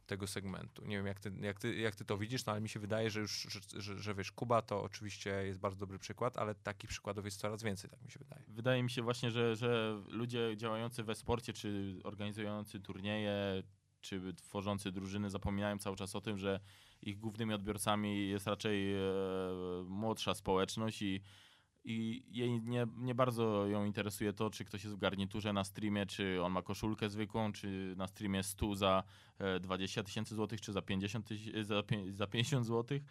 [0.07, 0.85] tego segmentu.
[0.85, 3.11] Nie wiem, jak ty, jak, ty, jak ty to widzisz, no ale mi się wydaje,
[3.11, 6.91] że już, że, że, że, wiesz, Kuba to oczywiście jest bardzo dobry przykład, ale takich
[6.91, 8.45] przykładów jest coraz więcej, tak mi się wydaje.
[8.49, 13.63] Wydaje mi się właśnie, że, że ludzie działający we sporcie, czy organizujący turnieje,
[14.01, 16.61] czy tworzący drużyny zapominają cały czas o tym, że
[17.03, 18.99] ich głównymi odbiorcami jest raczej e,
[19.85, 21.21] młodsza społeczność i
[21.89, 26.07] i jej nie, nie bardzo ją interesuje to, czy ktoś jest w garniturze na streamie,
[26.07, 29.03] czy on ma koszulkę zwykłą, czy na streamie 100 za
[29.61, 31.29] 20 e, tysięcy złotych, czy za 50,
[31.63, 33.03] za, za 50 złotych,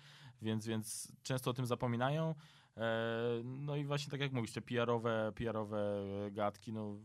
[0.42, 2.36] więc, więc często o tym zapominają.
[2.78, 6.98] E, no i właśnie tak jak mówisz, te PR-owe, PR-owe gadki, no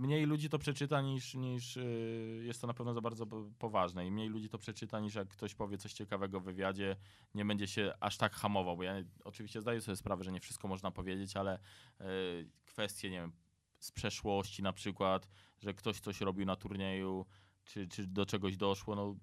[0.00, 3.26] mniej ludzi to przeczyta niż, niż y, jest to na pewno za bardzo
[3.58, 6.96] poważne i mniej ludzi to przeczyta niż jak ktoś powie coś ciekawego w wywiadzie,
[7.34, 10.68] nie będzie się aż tak hamował, bo ja oczywiście zdaję sobie sprawę, że nie wszystko
[10.68, 11.58] można powiedzieć, ale
[12.00, 13.32] y, kwestie, nie wiem,
[13.78, 17.26] z przeszłości na przykład, że ktoś coś robił na turnieju,
[17.64, 19.16] czy, czy do czegoś doszło, no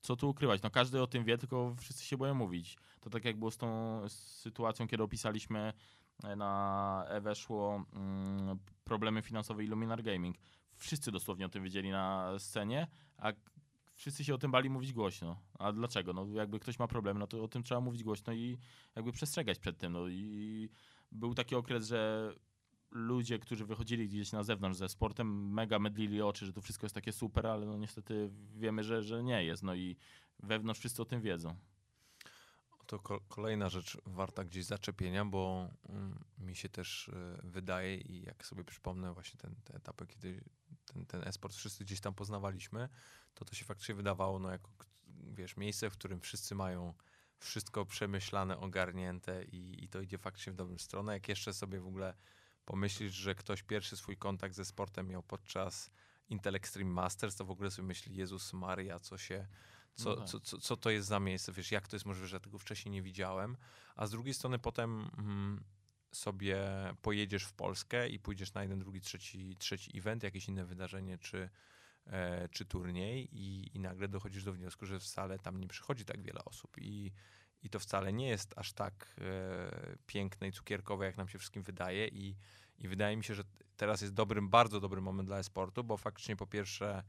[0.00, 0.62] co tu ukrywać?
[0.62, 2.76] No każdy o tym wie, tylko wszyscy się boją mówić.
[3.00, 5.72] To tak jak było z tą sytuacją, kiedy opisaliśmy
[6.36, 10.36] na E weszło mm, problemy finansowe Illuminar Gaming.
[10.76, 12.86] Wszyscy dosłownie o tym wiedzieli na scenie,
[13.18, 13.32] a
[13.94, 15.40] wszyscy się o tym bali mówić głośno.
[15.58, 16.12] A dlaczego?
[16.12, 18.58] No jakby ktoś ma problem, no to o tym trzeba mówić głośno i
[18.96, 19.92] jakby przestrzegać przed tym.
[19.92, 20.68] No i
[21.12, 22.32] był taki okres, że
[22.90, 26.94] ludzie, którzy wychodzili gdzieś na zewnątrz ze sportem, mega mydlili oczy, że to wszystko jest
[26.94, 29.62] takie super, ale no niestety wiemy, że, że nie jest.
[29.62, 29.96] No i
[30.42, 31.56] wewnątrz wszyscy o tym wiedzą.
[32.86, 38.22] To ko kolejna rzecz warta gdzieś zaczepienia, bo mm, mi się też y, wydaje i
[38.22, 40.44] jak sobie przypomnę właśnie ten, te etapy, kiedy
[40.86, 42.88] ten, ten esport wszyscy gdzieś tam poznawaliśmy,
[43.34, 44.70] to to się faktycznie wydawało no jako,
[45.08, 46.94] wiesz, miejsce, w którym wszyscy mają
[47.38, 51.12] wszystko przemyślane, ogarnięte i, i to idzie faktycznie w dobrą stronę.
[51.12, 52.14] Jak jeszcze sobie w ogóle
[52.64, 55.90] pomyślisz, że ktoś pierwszy swój kontakt ze sportem miał podczas
[56.28, 59.46] Intel Extreme Masters, to w ogóle sobie myśli, Jezus Maria, co się
[59.94, 60.28] co, no tak.
[60.28, 62.92] co, co, co to jest za miejsce, wiesz, jak to jest możliwe, że tego wcześniej
[62.92, 63.56] nie widziałem,
[63.96, 65.64] a z drugiej strony potem mm,
[66.12, 66.58] sobie
[67.02, 71.50] pojedziesz w Polskę i pójdziesz na jeden, drugi, trzeci, trzeci event, jakieś inne wydarzenie, czy,
[72.06, 76.22] e, czy turniej i, i nagle dochodzisz do wniosku, że wcale tam nie przychodzi tak
[76.22, 76.78] wiele osób.
[76.78, 77.12] I,
[77.62, 81.62] i to wcale nie jest aż tak e, piękne i cukierkowe, jak nam się wszystkim
[81.62, 82.08] wydaje.
[82.08, 82.36] I,
[82.78, 83.44] i wydaje mi się, że
[83.76, 87.02] teraz jest dobrym, bardzo dobry moment dla e-sportu, bo faktycznie po pierwsze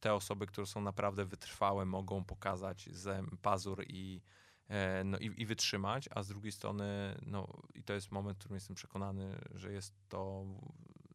[0.00, 4.22] te osoby, które są naprawdę wytrwałe, mogą pokazać z pazur i,
[4.68, 8.40] e, no, i, i, wytrzymać, a z drugiej strony, no i to jest moment, w
[8.40, 10.44] którym jestem przekonany, że jest to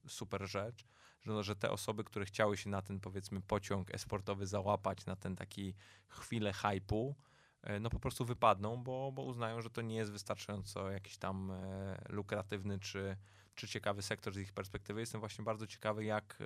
[0.08, 0.86] super rzecz,
[1.22, 5.16] że, no, że te osoby, które chciały się na ten powiedzmy pociąg esportowy załapać, na
[5.16, 5.74] ten taki
[6.08, 7.16] chwilę hypu,
[7.64, 11.52] e, no po prostu wypadną, bo, bo uznają, że to nie jest wystarczająco jakiś tam
[11.52, 13.18] e, lukratywny czy,
[13.58, 15.00] czy ciekawy sektor z ich perspektywy.
[15.00, 16.38] Jestem właśnie bardzo ciekawy, jak,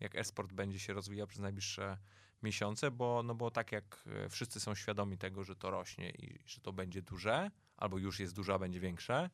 [0.00, 1.98] jak esport będzie się rozwijał przez najbliższe
[2.42, 6.60] miesiące, bo, no bo tak jak wszyscy są świadomi tego, że to rośnie i że
[6.60, 9.30] to będzie duże, albo już jest duże, a będzie większe,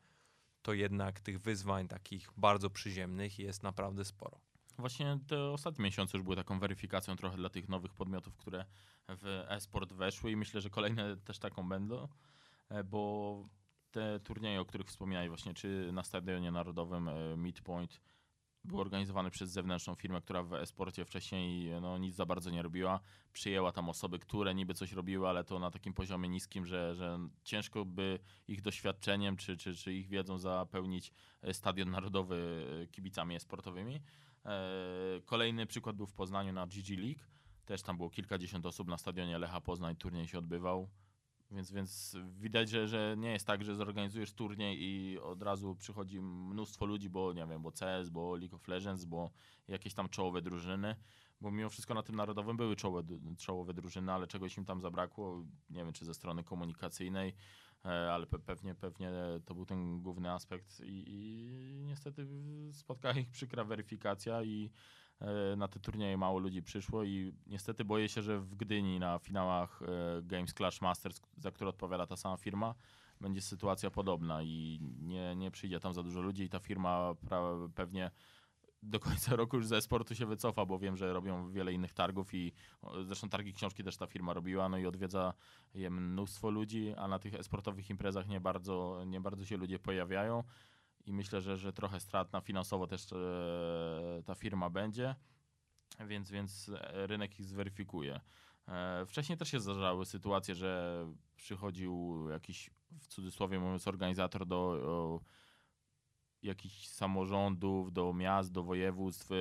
[0.62, 4.40] to jednak tych wyzwań takich bardzo przyziemnych jest naprawdę sporo.
[4.78, 8.64] Właśnie te ostatnie miesiące już były taką weryfikacją trochę dla tych nowych podmiotów, które
[9.08, 12.08] w e-sport weszły i myślę, że kolejne też taką będą,
[12.68, 13.48] e, bo
[13.96, 18.00] te turnieje, o których wspomniałeś właśnie, czy na Stadionie Narodowym e, Midpoint,
[18.64, 23.00] był organizowany przez zewnętrzną firmę, która w esporcie wcześniej no, nic za bardzo nie robiła.
[23.32, 27.18] Przyjęła tam osoby, które niby coś robiły, ale to na takim poziomie niskim, że, że
[27.44, 33.34] ciężko by ich doświadczeniem czy, czy, czy ich wiedzą zapełnić e, Stadion Narodowy e, kibicami
[33.34, 34.00] esportowymi.
[35.24, 37.20] Kolejny przykład był w Poznaniu na GG League
[37.66, 40.88] też tam było kilkadziesiąt osób na stadionie Lecha Poznań, turniej się odbywał.
[41.50, 46.20] Więc, więc widać, że, że nie jest tak, że zorganizujesz turniej i od razu przychodzi
[46.20, 49.30] mnóstwo ludzi, bo nie wiem, bo CS, bo League of Legends, bo
[49.68, 50.96] jakieś tam czołowe drużyny,
[51.40, 55.44] bo mimo wszystko na tym narodowym były czołowe, czołowe drużyny, ale czegoś im tam zabrakło,
[55.70, 57.34] nie wiem, czy ze strony komunikacyjnej,
[57.84, 59.10] e, ale pe pewnie, pewnie
[59.44, 62.26] to był ten główny aspekt i, i niestety
[62.72, 64.70] spotkała ich przykra weryfikacja i
[65.56, 69.82] na te turnieje mało ludzi przyszło i niestety boję się, że w Gdyni na finałach
[69.82, 72.74] e, Games Clash Masters, za które odpowiada ta sama firma,
[73.20, 77.14] będzie sytuacja podobna i nie, nie przyjdzie tam za dużo ludzi i ta firma
[77.74, 78.10] pewnie
[78.82, 82.34] do końca roku już ze sportu się wycofa, bo wiem, że robią wiele innych targów
[82.34, 82.52] i
[83.04, 85.34] zresztą targi książki też ta firma robiła, no i odwiedza
[85.74, 90.44] je mnóstwo ludzi, a na tych sportowych imprezach nie bardzo, nie bardzo się ludzie pojawiają
[91.06, 95.14] i myślę, że, że trochę stratna finansowo też e, ta firma będzie,
[96.06, 98.20] więc, więc rynek ich zweryfikuje.
[98.68, 101.04] E, wcześniej też się zdarzały sytuacje, że
[101.36, 105.20] przychodził jakiś, w cudzysłowie mówiąc, organizator do o,
[106.42, 109.34] jakichś samorządów, do miast, do województw e,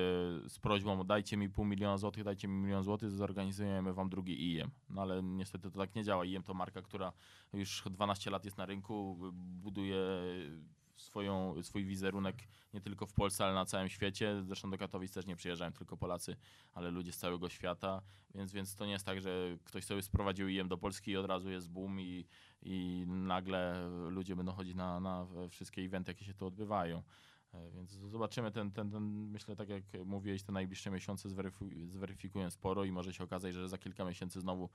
[0.48, 4.70] z prośbą dajcie mi pół miliona złotych, dajcie mi milion złotych, zorganizujemy wam drugi IEM.
[4.88, 6.24] No ale niestety to tak nie działa.
[6.24, 7.12] IEM to marka, która
[7.52, 9.98] już 12 lat jest na rynku, buduje
[10.96, 12.36] swoją, swój wizerunek
[12.74, 14.42] nie tylko w Polsce, ale na całym świecie.
[14.42, 16.36] Zresztą do Katowic też nie przyjeżdżają tylko Polacy,
[16.72, 18.02] ale ludzie z całego świata,
[18.34, 21.26] więc, więc to nie jest tak, że ktoś sobie sprowadził IEM do Polski i od
[21.26, 22.26] razu jest boom i,
[22.62, 27.02] i nagle ludzie będą chodzić na, na wszystkie eventy, jakie się tu odbywają.
[27.54, 31.28] E, więc zobaczymy ten, ten, ten, myślę, tak jak mówiłeś, te najbliższe miesiące
[31.86, 34.68] zweryfikują sporo i może się okazać, że za kilka miesięcy znowu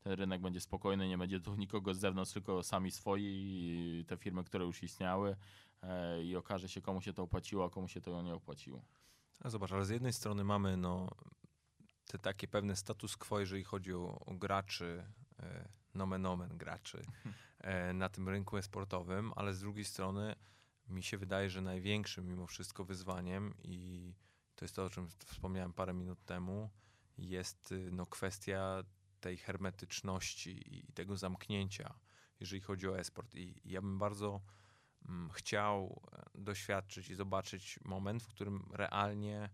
[0.00, 4.16] ten rynek będzie spokojny, nie będzie tu nikogo z zewnątrz, tylko sami swoi i te
[4.16, 5.36] firmy, które już istniały
[6.24, 8.82] i okaże się, komu się to opłaciło, a komu się to nie opłaciło.
[9.40, 11.10] A zobacz, ale z jednej strony mamy no,
[12.06, 15.04] te takie pewne status quo, jeżeli chodzi o, o graczy,
[15.40, 17.02] e, nomen omen graczy
[17.58, 20.34] e, na tym rynku sportowym, ale z drugiej strony
[20.88, 24.14] mi się wydaje, że największym mimo wszystko wyzwaniem i
[24.54, 26.70] to jest to, o czym wspomniałem parę minut temu,
[27.18, 28.84] jest y, no, kwestia
[29.20, 31.94] tej hermetyczności i tego zamknięcia,
[32.40, 33.34] jeżeli chodzi o esport.
[33.34, 34.40] I ja bym bardzo
[35.32, 39.50] chciał e, doświadczyć i zobaczyć moment, w którym realnie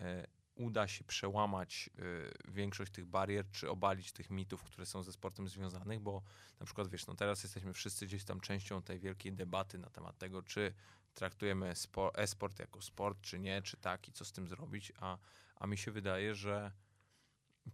[0.00, 0.26] e,
[0.60, 5.48] uda się przełamać y, większość tych barier, czy obalić tych mitów, które są ze sportem
[5.48, 6.22] związanych, bo
[6.60, 10.18] na przykład wiesz, no teraz jesteśmy wszyscy gdzieś tam częścią tej wielkiej debaty na temat
[10.18, 10.74] tego, czy
[11.14, 11.74] traktujemy
[12.14, 15.18] e-sport jako sport, czy nie, czy tak i co z tym zrobić, a,
[15.56, 16.72] a mi się wydaje, że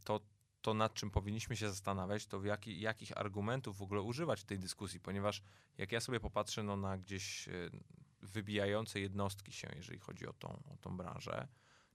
[0.05, 0.20] to,
[0.66, 4.44] to nad czym powinniśmy się zastanawiać, to w jaki, jakich argumentów w ogóle używać w
[4.44, 5.42] tej dyskusji, ponieważ
[5.79, 7.70] jak ja sobie popatrzę no, na gdzieś y,
[8.22, 11.48] wybijające jednostki się, jeżeli chodzi o tą, o tą branżę,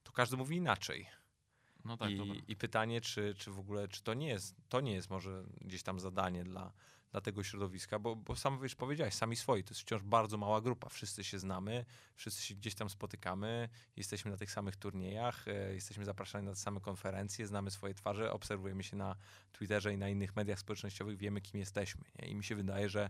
[0.04, 1.08] to każdy mówi inaczej.
[1.86, 4.94] No tak, I, I, pytanie, czy, czy w ogóle, czy to nie jest, to nie
[4.94, 6.74] jest może gdzieś tam zadanie dla,
[7.12, 10.62] dla tego środowiska, bo, bo sam wiesz, powiedziałeś, sami swoi, to jest wciąż bardzo mała
[10.62, 10.90] grupa.
[10.90, 16.06] Wszyscy się znamy, wszyscy się gdzieś tam spotykamy, jesteśmy na tych samych turniejach, e, jesteśmy
[16.06, 19.16] zapraszani na te same konferencje, znamy swoje twarze, obserwujemy się na
[19.52, 22.04] Twitterze i na innych mediach społecznościowych, wiemy kim jesteśmy.
[22.20, 22.28] Nie?
[22.28, 23.10] I mi się wydaje, że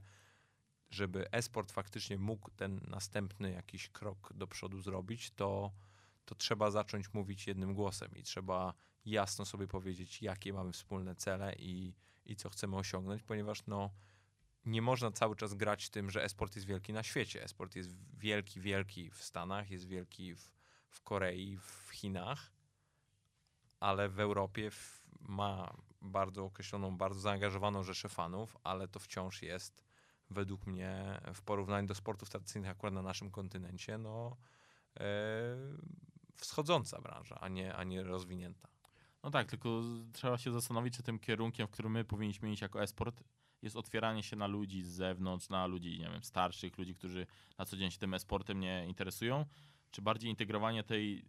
[0.90, 5.72] żeby esport faktycznie mógł ten następny jakiś krok do przodu zrobić, to
[6.26, 8.74] to trzeba zacząć mówić jednym głosem i trzeba
[9.06, 11.94] jasno sobie powiedzieć, jakie mamy wspólne cele i,
[12.26, 13.90] i co chcemy osiągnąć, ponieważ no,
[14.66, 17.44] nie można cały czas grać tym, że esport jest wielki na świecie.
[17.44, 20.52] Esport jest wielki, wielki w Stanach, jest wielki w,
[20.90, 22.52] w Korei, w Chinach,
[23.80, 29.84] ale w Europie w, ma bardzo określoną, bardzo zaangażowaną rzeszę fanów, ale to wciąż jest
[30.30, 34.38] według mnie w porównaniu do sportów tradycyjnych akurat na naszym kontynencie, no
[35.00, 35.04] e,
[36.38, 38.71] wschodząca branża, a nie, a nie rozwinięta.
[39.24, 39.82] No tak, tylko
[40.14, 43.24] trzeba się zastanowić, czy tym kierunkiem, w którym my powinniśmy iść jako esport,
[43.62, 47.66] jest otwieranie się na ludzi z zewnątrz, na ludzi, nie wiem, starszych, ludzi, którzy na
[47.66, 49.46] co dzień się tym esportem nie interesują,
[49.92, 51.26] czy bardziej integrowanie tej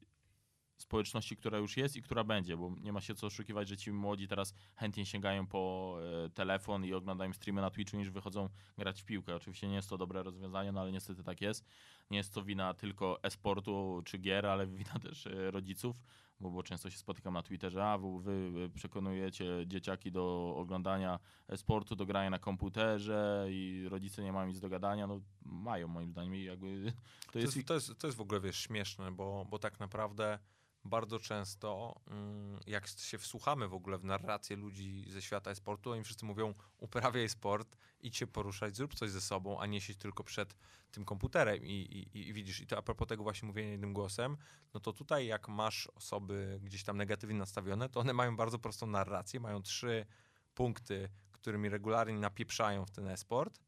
[0.82, 3.92] społeczności, która już jest i która będzie, bo nie ma się co oszukiwać, że ci
[3.92, 9.02] młodzi teraz chętnie sięgają po e, telefon i oglądają streamy na Twitchu niż wychodzą grać
[9.02, 9.34] w piłkę.
[9.34, 11.64] Oczywiście nie jest to dobre rozwiązanie, no ale niestety tak jest.
[12.10, 15.96] Nie jest to wina tylko e-sportu czy gier, ale wina też e, rodziców,
[16.42, 22.06] bo, bo często się spotykam na Twitterze, a wy przekonujecie dzieciaki do oglądania e-sportu, do
[22.06, 25.06] grania na komputerze i rodzice nie mają nic do gadania.
[25.06, 26.92] No mają moim zdaniem jakby
[27.32, 27.54] to jest...
[27.54, 30.38] To jest, to jest, to jest w ogóle, wiesz, śmieszne, bo, bo tak naprawdę
[30.84, 36.04] bardzo często, mm, jak się wsłuchamy w ogóle w narrację ludzi ze świata e-sportu, oni
[36.04, 40.24] wszyscy mówią, uprawiaj sport, idź się poruszać, zrób coś ze sobą, a nie siedź tylko
[40.24, 40.56] przed
[40.90, 41.64] tym komputerem.
[41.64, 44.36] I, i, I, widzisz, i to a propos tego właśnie mówienia jednym głosem,
[44.74, 48.86] no to tutaj jak masz osoby gdzieś tam negatywnie nastawione, to one mają bardzo prostą
[48.86, 50.06] narrację, mają trzy
[50.54, 53.60] punkty, którymi regularnie napieprzają w ten e-sport,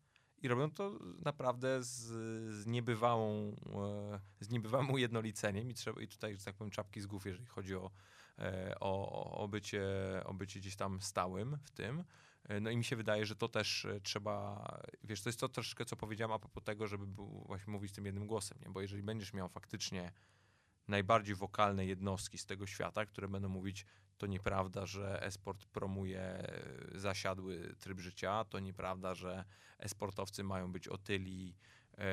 [0.44, 1.88] i robią to naprawdę z,
[2.54, 7.06] z, niebywałą, e, z niebywałym ujednoliceniem i, trzeba, i tutaj, że tak powiem, czapki z
[7.06, 7.90] głów, jeżeli chodzi o,
[8.38, 9.84] e, o, o, bycie,
[10.24, 12.04] o bycie gdzieś tam stałym w tym.
[12.44, 14.66] E, no i mi się wydaje, że to też trzeba,
[15.04, 17.06] wiesz, to jest to troszeczkę, co powiedziałem a propos tego, żeby
[17.46, 18.70] właśnie mówić tym jednym głosem, nie?
[18.70, 20.12] bo jeżeli będziesz miał faktycznie
[20.88, 23.86] najbardziej wokalne jednostki z tego świata, które będą mówić,
[24.18, 29.44] to nieprawda, że esport promuje e, zasiadły tryb życia, to nieprawda, że
[29.78, 31.56] esportowcy mają być otyli,
[31.98, 32.06] e,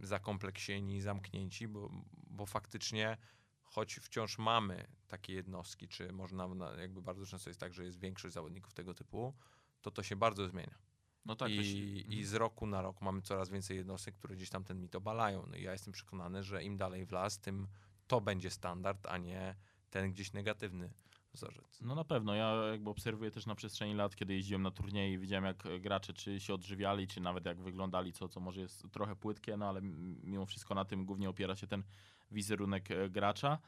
[0.00, 3.16] zakompleksieni, zamknięci, bo, bo faktycznie
[3.62, 6.48] choć wciąż mamy takie jednostki, czy można
[6.78, 9.34] jakby bardzo często jest tak, że jest większość zawodników tego typu,
[9.82, 10.78] to to się bardzo zmienia.
[11.24, 11.78] No tak, I, się...
[11.78, 12.24] I mhm.
[12.24, 15.46] z roku na rok mamy coraz więcej jednostek, które gdzieś tam ten mit obalają.
[15.46, 17.68] No i ja jestem przekonany, że im dalej w las, tym
[18.06, 19.56] to będzie standard, a nie
[19.90, 20.90] ten gdzieś negatywny
[21.32, 21.80] wzorzec.
[21.80, 22.34] No na pewno.
[22.34, 26.12] Ja jakby obserwuję też na przestrzeni lat, kiedy jeździłem na turnieje i widziałem jak gracze
[26.12, 29.80] czy się odżywiali, czy nawet jak wyglądali, co, co może jest trochę płytkie, no ale
[30.22, 31.82] mimo wszystko na tym głównie opiera się ten
[32.30, 33.58] wizerunek e, gracza.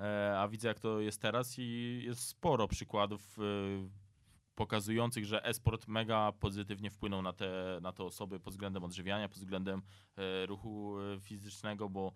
[0.00, 3.42] E, a widzę jak to jest teraz i jest sporo przykładów e,
[4.54, 9.38] pokazujących, że esport mega pozytywnie wpłynął na te, na te osoby pod względem odżywiania, pod
[9.38, 9.82] względem
[10.46, 12.12] ruchu fizycznego, bo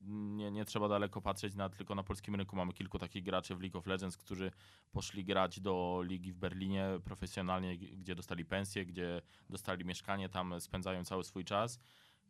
[0.00, 2.56] nie, nie trzeba daleko patrzeć na, tylko na polskim rynku.
[2.56, 4.50] Mamy kilku takich graczy w League of Legends, którzy
[4.92, 11.04] poszli grać do ligi w Berlinie profesjonalnie, gdzie dostali pensję, gdzie dostali mieszkanie, tam spędzają
[11.04, 11.80] cały swój czas.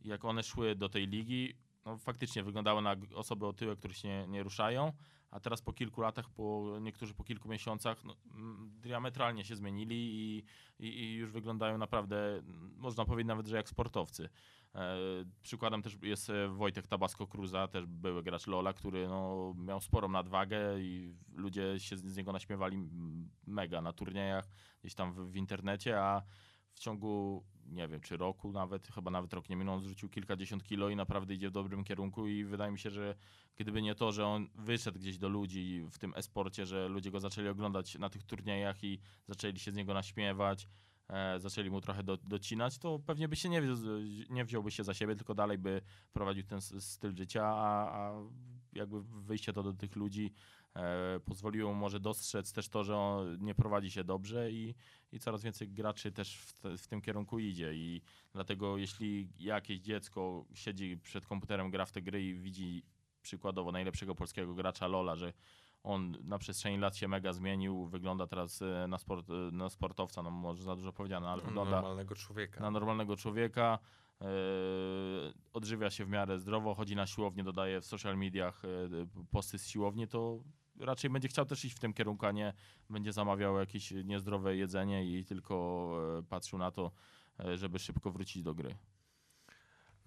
[0.05, 1.55] Jak one szły do tej ligi,
[1.85, 4.93] no faktycznie wyglądały na osoby otyłe, które się nie, nie ruszają,
[5.31, 8.17] a teraz po kilku latach, po, niektórzy po kilku miesiącach no,
[8.81, 10.45] diametralnie się zmienili i,
[10.79, 12.43] i, i, już wyglądają naprawdę,
[12.77, 14.29] można powiedzieć nawet, że jak sportowcy.
[14.75, 14.97] E,
[15.43, 20.09] przykładem też jest e, Wojtek Tabasco Cruza, też były gracz Lola, który no, miał sporą
[20.09, 22.79] nadwagę i ludzie się z niego naśmiewali
[23.47, 24.49] mega na turniejach,
[24.81, 26.23] gdzieś tam w, w internecie, a
[26.79, 30.65] w ciągu, nie wiem, czy roku nawet, chyba nawet rok nie minął, on zrzucił kilkadziesiąt
[30.65, 33.15] kilo i naprawdę idzie w dobrym kierunku i wydaje mi się, że
[33.57, 37.21] gdyby nie to, że on wyszedł gdzieś do ludzi w tym esporcie, że ludzie go
[37.21, 40.69] zaczęli oglądać na tych turniejach i zaczęli się z niego naśmiewać,
[41.39, 43.63] zaczęli mu trochę do, docinać, to pewnie by się nie,
[44.31, 45.81] nie wziąłby się za siebie, tylko dalej by
[46.13, 48.13] prowadził ten styl życia, a, a
[48.73, 50.33] jakby wyjście to do tych ludzi
[50.77, 54.75] e, pozwoliło mu może dostrzec też to, że on nie prowadzi się dobrze i,
[55.13, 57.75] i coraz więcej graczy też w, te, w tym kierunku idzie.
[57.75, 62.83] I dlatego jeśli jakieś dziecko siedzi przed komputerem, gra w te gry i widzi
[63.23, 65.33] przykładowo najlepszego polskiego gracza Lola, że
[65.83, 70.23] on na przestrzeni lat się mega zmienił, wygląda teraz e, na, sport, e, na sportowca,
[70.23, 72.61] no może za dużo powiedziane, ale wygląda normalnego człowieka.
[72.61, 73.79] na normalnego człowieka,
[74.21, 74.27] yy,
[75.53, 78.63] odżywia się w miarę zdrowo, chodzi na siłownię, dodaje w social mediach
[79.31, 80.41] posty z siłowni, to
[80.81, 82.53] raczej będzie chciał też iść w tym kierunku, a nie
[82.91, 85.91] będzie zamawiał jakieś niezdrowe jedzenie i tylko
[86.29, 86.91] patrzył na to,
[87.55, 88.77] żeby szybko wrócić do gry.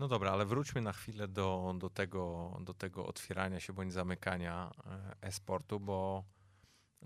[0.01, 4.71] No dobra, ale wróćmy na chwilę do, do, tego, do tego otwierania się bądź zamykania
[4.85, 6.23] e, e-sportu, bo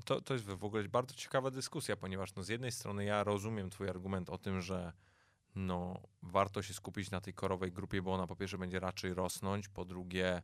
[0.05, 3.69] to, to jest w ogóle bardzo ciekawa dyskusja, ponieważ no z jednej strony ja rozumiem
[3.69, 4.93] twój argument o tym, że
[5.55, 9.67] no, warto się skupić na tej korowej grupie, bo ona po pierwsze będzie raczej rosnąć,
[9.67, 10.41] po drugie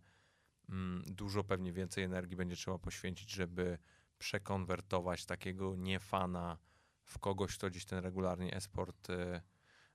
[0.69, 3.77] mm, dużo pewnie więcej energii będzie trzeba poświęcić, żeby
[4.17, 6.57] przekonwertować takiego niefana
[7.03, 9.41] w kogoś, kto gdzieś ten regularnie e-sport y,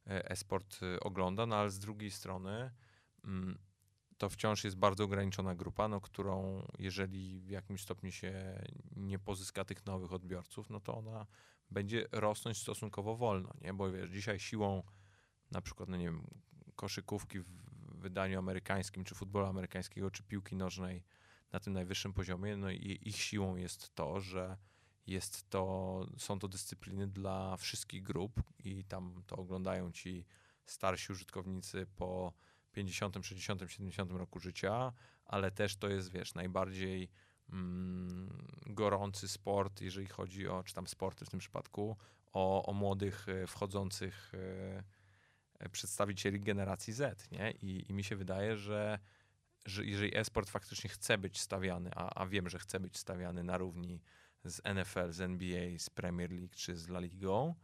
[0.07, 2.71] e-sport y, ogląda, no ale z drugiej strony
[3.25, 3.59] mm,
[4.19, 8.63] to wciąż jest bardzo ograniczona grupa, no, którą jeżeli w jakimś stopniu się
[8.97, 11.27] nie pozyska tych nowych odbiorców, no to ona
[11.71, 13.75] będzie rosnąć stosunkowo wolno, nie?
[13.75, 14.83] Bo wiesz, dzisiaj siłą
[15.51, 16.27] na przykład, no nie wiem,
[16.77, 17.49] koszykówki w
[17.99, 21.03] wydaniu amerykańskim, czy futbolu amerykańskiego, czy piłki nożnej
[21.53, 24.57] na tym najwyższym poziomie, no i ich siłą jest to, że
[25.07, 30.27] jest to, są to dyscypliny dla wszystkich grup i tam to oglądają ci
[30.67, 32.33] starsi użytkownicy po
[32.73, 34.93] 50, 60, 70 roku życia,
[35.25, 37.11] ale też to jest, wiesz, najbardziej
[37.53, 41.97] mm, gorący sport, jeżeli chodzi o, czy tam sporty w tym przypadku,
[42.33, 47.51] o, o młodych e, wchodzących e, przedstawicieli generacji Z, nie?
[47.51, 48.99] I, i mi się wydaje, że,
[49.65, 53.59] że jeżeli e-sport faktycznie chce być stawiany, a, a wiem, że chce być stawiany na
[53.59, 54.01] równi
[54.51, 57.55] z NFL, z NBA, z Premier League czy z La Ligą,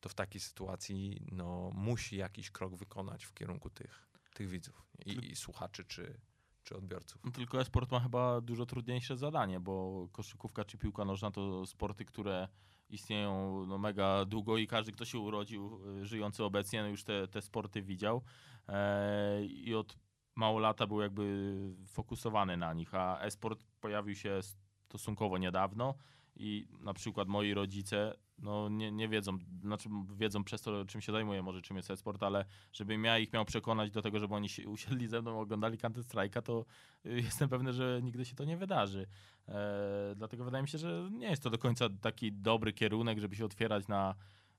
[0.00, 5.30] to w takiej sytuacji no, musi jakiś krok wykonać w kierunku tych, tych widzów i,
[5.30, 6.20] i słuchaczy czy,
[6.64, 7.24] czy odbiorców.
[7.24, 12.04] No tylko e-sport ma chyba dużo trudniejsze zadanie, bo koszykówka czy piłka nożna to sporty,
[12.04, 12.48] które
[12.90, 17.28] istnieją no, mega długo i każdy, kto się urodził y, żyjący obecnie, no już te,
[17.28, 18.22] te sporty widział
[18.68, 19.98] e, i od
[20.34, 21.56] mało lata był jakby
[21.86, 24.40] fokusowany na nich, a e-sport pojawił się
[24.88, 25.94] stosunkowo niedawno
[26.36, 31.12] i na przykład moi rodzice no nie, nie wiedzą, znaczy wiedzą przez to, czym się
[31.12, 34.48] zajmuję, może czym jest e-sport, ale żebym ja ich miał przekonać do tego, żeby oni
[34.48, 36.64] się usiedli ze mną, oglądali Counter Strike'a, to
[37.06, 39.06] y, jestem pewny, że nigdy się to nie wydarzy.
[39.48, 43.36] E, dlatego wydaje mi się, że nie jest to do końca taki dobry kierunek, żeby
[43.36, 44.14] się otwierać na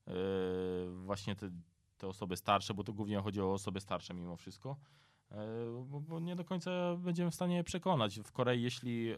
[0.07, 0.13] e,
[1.05, 1.49] właśnie te,
[1.97, 4.78] te osoby starsze, bo to głównie chodzi o osoby starsze mimo wszystko.
[5.34, 5.39] E,
[6.09, 8.19] bo, nie do końca będziemy w stanie przekonać.
[8.19, 9.15] W Korei, jeśli e,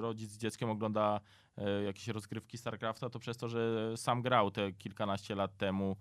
[0.00, 1.20] rodzic z dzieckiem ogląda
[1.56, 5.96] e, jakieś rozgrywki StarCrafta, to przez to, że sam grał te kilkanaście lat temu,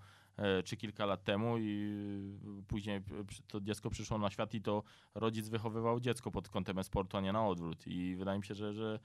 [0.66, 1.94] czy kilka lat temu i
[2.68, 3.02] później
[3.48, 4.84] to dziecko przyszło na świat i to
[5.16, 7.88] rodzic wychowywał dziecko pod kątem sportu, a nie na odwrót.
[7.88, 9.00] I wydaje mi się, że, że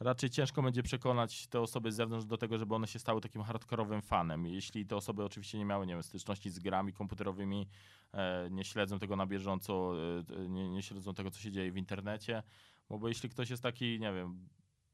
[0.00, 3.42] raczej ciężko będzie przekonać te osoby z zewnątrz do tego, żeby one się stały takim
[3.42, 4.46] hardkorowym fanem.
[4.46, 7.68] Jeśli te osoby oczywiście nie miały nie wiem, styczności z grami komputerowymi,
[8.12, 9.92] e, nie śledzą tego na bieżąco,
[10.38, 12.42] e, nie, nie śledzą tego, co się dzieje w internecie,
[12.88, 14.48] bo, bo jeśli ktoś jest taki, nie wiem,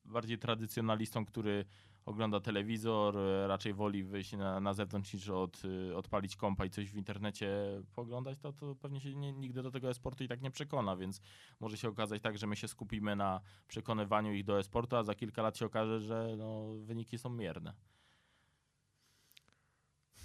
[0.05, 1.65] bardziej tradycjonalistą, który
[2.07, 6.71] ogląda telewizor, e, raczej woli wyjść na, na zewnątrz niż od, e, odpalić kompa i
[6.71, 7.49] coś w internecie
[7.95, 11.21] poglądać, to, to pewnie się nie, nigdy do tego e-sportu i tak nie przekona, więc
[11.61, 15.15] może się okazać tak, że my się skupimy na przekonywaniu ich do e-sportu, a za
[15.15, 17.75] kilka lat się okaże, że no, wyniki są mierne.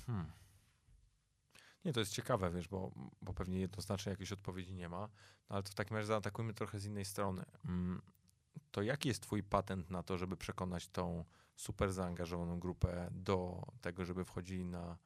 [0.05, 0.31] Hmm.
[1.85, 4.99] Nie, to jest ciekawe, wiesz, bo, bo pewnie jednoznacznie jakiejś odpowiedzi nie ma,
[5.49, 7.43] no ale to w takim razie zaatakujmy trochę z innej strony.
[7.65, 8.01] Mm,
[8.71, 11.25] to jaki jest twój patent na to, żeby przekonać tą
[11.55, 14.97] super zaangażowaną grupę do tego, żeby wchodzili na,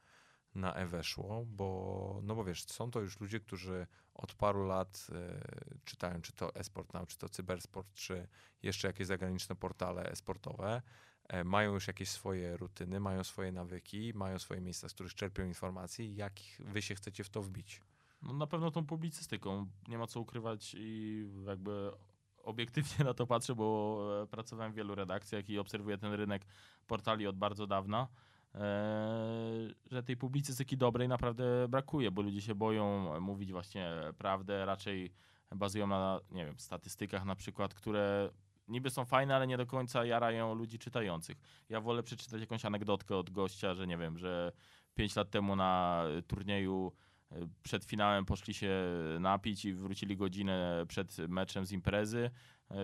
[0.56, 5.80] na e-weszło, bo, no bo wiesz, są to już ludzie, którzy od paru lat y,
[5.86, 8.28] czytają, czy to e-sport now, czy to cybersport, czy
[8.64, 10.82] jeszcze jakieś zagraniczne portale e-sportowe,
[11.28, 15.46] e, mają już jakieś swoje rutyny, mają swoje nawyki, mają swoje miejsca, z których czerpią
[15.46, 16.14] informacje.
[16.14, 17.82] Jak wy się chcecie w to wbić?
[18.22, 19.70] No na pewno tą publicystyką.
[19.88, 21.92] Nie ma co ukrywać i jakby
[22.46, 26.46] obiektywnie na to patrzę, bo e, pracowałem w wielu redakcjach i obserwuję ten rynek
[26.88, 28.08] portali od bardzo dawna,
[28.56, 28.60] e,
[29.92, 35.12] że tej publicystyki dobrej naprawdę brakuje, bo ludzie się boją mówić właśnie prawdę, raczej
[35.56, 38.30] bazują na, nie wiem, statystykach na przykład, które
[38.68, 41.38] niby są fajne, ale nie do końca jarają ludzi czytających.
[41.70, 44.52] Ja wolę przeczytać jakąś anegdotkę od gościa, że nie wiem, że
[44.96, 46.92] 5 lat temu na turnieju
[47.64, 48.72] przed finałem poszli się
[49.20, 52.32] napić i wrócili godzinę przed meczem z imprezy,
[52.72, 52.78] e,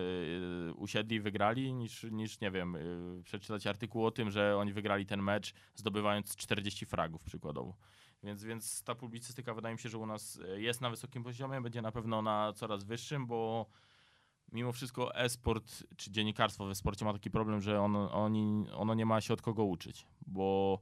[0.74, 2.80] usiedli i wygrali, niż, niż nie wiem, e,
[3.24, 7.78] przeczytać artykuł o tym, że oni wygrali ten mecz zdobywając 40 fragów przykładowo.
[8.24, 11.82] Więc, więc ta publicystyka wydaje mi się, że u nas jest na wysokim poziomie, będzie
[11.82, 13.66] na pewno na coraz wyższym, bo
[14.52, 19.06] mimo wszystko e-sport czy dziennikarstwo we sporcie ma taki problem, że ono, oni, ono nie
[19.06, 20.80] ma się od kogo uczyć, bo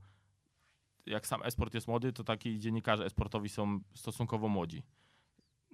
[1.09, 4.83] jak sam esport jest młody, to taki dziennikarze esportowi są stosunkowo młodzi.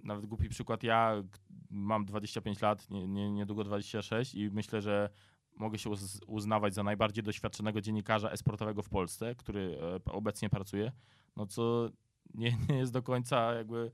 [0.04, 1.24] Nawet głupi przykład, ja
[1.70, 5.10] mam 25 lat, nie, nie, niedługo 26 i myślę, że
[5.56, 5.90] mogę się
[6.28, 9.78] uznawać za najbardziej doświadczonego dziennikarza esportowego w Polsce, który
[10.08, 10.92] e, obecnie pracuje,
[11.36, 11.90] no co
[12.34, 13.92] nie, nie jest do końca jakby,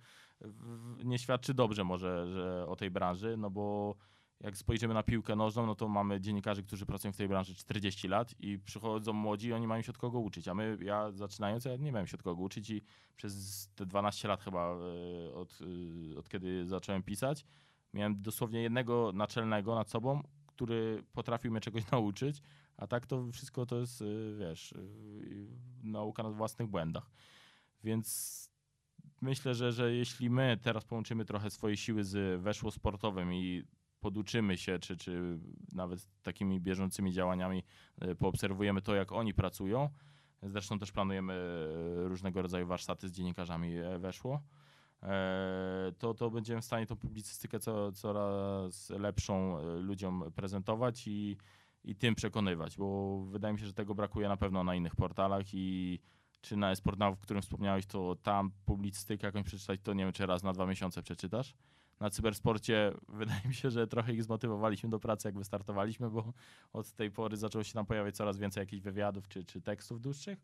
[1.04, 3.96] nie świadczy dobrze może że o tej branży, no bo
[4.44, 8.08] jak spojrzymy na piłkę nożną, no to mamy dziennikarzy, którzy pracują w tej branży 40
[8.08, 10.48] lat i przychodzą młodzi i oni mają się od kogo uczyć.
[10.48, 12.82] A my, ja zaczynając, ja nie miałem się od kogo uczyć i
[13.16, 15.60] przez te 12 lat chyba e, od,
[16.14, 17.46] e, od kiedy zacząłem pisać,
[17.94, 22.42] miałem dosłownie jednego naczelnego nad sobą, który potrafił mnie czegoś nauczyć,
[22.78, 24.06] a tak to wszystko to jest, e,
[24.40, 24.74] wiesz,
[25.84, 27.12] nauka na własnych błędach.
[27.84, 28.50] Więc
[29.22, 33.64] myślę, że, że jeśli my teraz połączymy trochę swoje siły z weszło sportowym i
[34.02, 35.40] poduczymy się, czy, czy
[35.74, 37.64] nawet takimi bieżącymi działaniami
[38.02, 39.90] e, poobserwujemy to, jak oni pracują.
[40.44, 44.42] Zresztą też planujemy e, różnego rodzaju warsztaty z dziennikarzami e, weszło.
[45.98, 51.38] To, to będziemy w stanie tą publicystykę co, coraz lepszą ludziom prezentować i,
[51.84, 55.54] i tym przekonywać, bo wydaje mi się, że tego brakuje na pewno na innych portalach
[55.54, 56.00] i
[56.42, 60.14] czy na Esport Now, w którym wspomniałeś, to tam publicystykę jakąś przeczytać, to nie wiem,
[60.14, 61.56] czy raz na dwa miesiące przeczytasz
[62.02, 66.34] na cybersporcie wydaje mi się, że trochę ich zmotywowaliśmy do pracy, jak wystartowaliśmy, bo
[66.74, 70.40] od tej pory zaczęło się tam pojawiać coraz więcej jakichś wywiadów czy, czy tekstów dłuższych.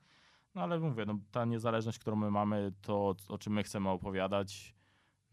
[0.55, 4.75] No ale mówię, no, ta niezależność, którą my mamy, to o czym my chcemy opowiadać,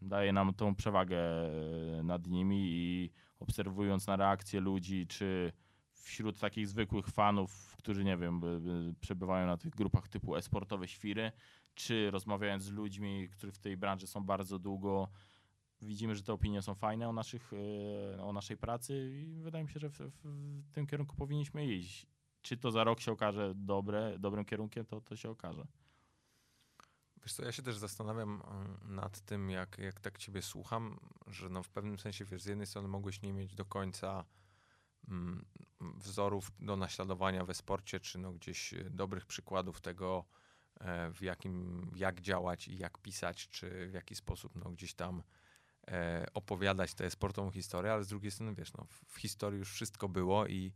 [0.01, 5.51] daje nam tą przewagę e, nad nimi i obserwując na reakcje ludzi, czy
[5.91, 8.41] wśród takich zwykłych fanów, którzy nie wiem,
[8.99, 11.31] przebywają na tych grupach typu e-sportowe świry,
[11.75, 15.09] czy rozmawiając z ludźmi, którzy w tej branży są bardzo długo,
[15.81, 19.69] widzimy, że te opinie są fajne o, naszych, e, o naszej pracy i wydaje mi
[19.69, 19.99] się, że w,
[20.63, 22.07] w tym kierunku powinniśmy iść.
[22.41, 25.67] Czy to za rok się okaże dobre, dobrym kierunkiem, to, to się okaże.
[27.23, 31.49] Wiesz co, ja się też zastanawiam mm, nad tym, jak, jak tak ciebie słucham, że
[31.49, 34.25] no w pewnym sensie, wiesz, z jednej strony mogłeś nie mieć do końca
[35.07, 35.45] mm,
[35.79, 40.25] wzorów do naśladowania we sporcie, czy no gdzieś dobrych przykładów tego,
[40.79, 45.23] e, w jakim, jak działać i jak pisać, czy w jaki sposób no gdzieś tam
[46.33, 50.47] opowiadać tę sportową historię, ale z drugiej strony, wiesz, no w historii już wszystko było
[50.47, 50.73] i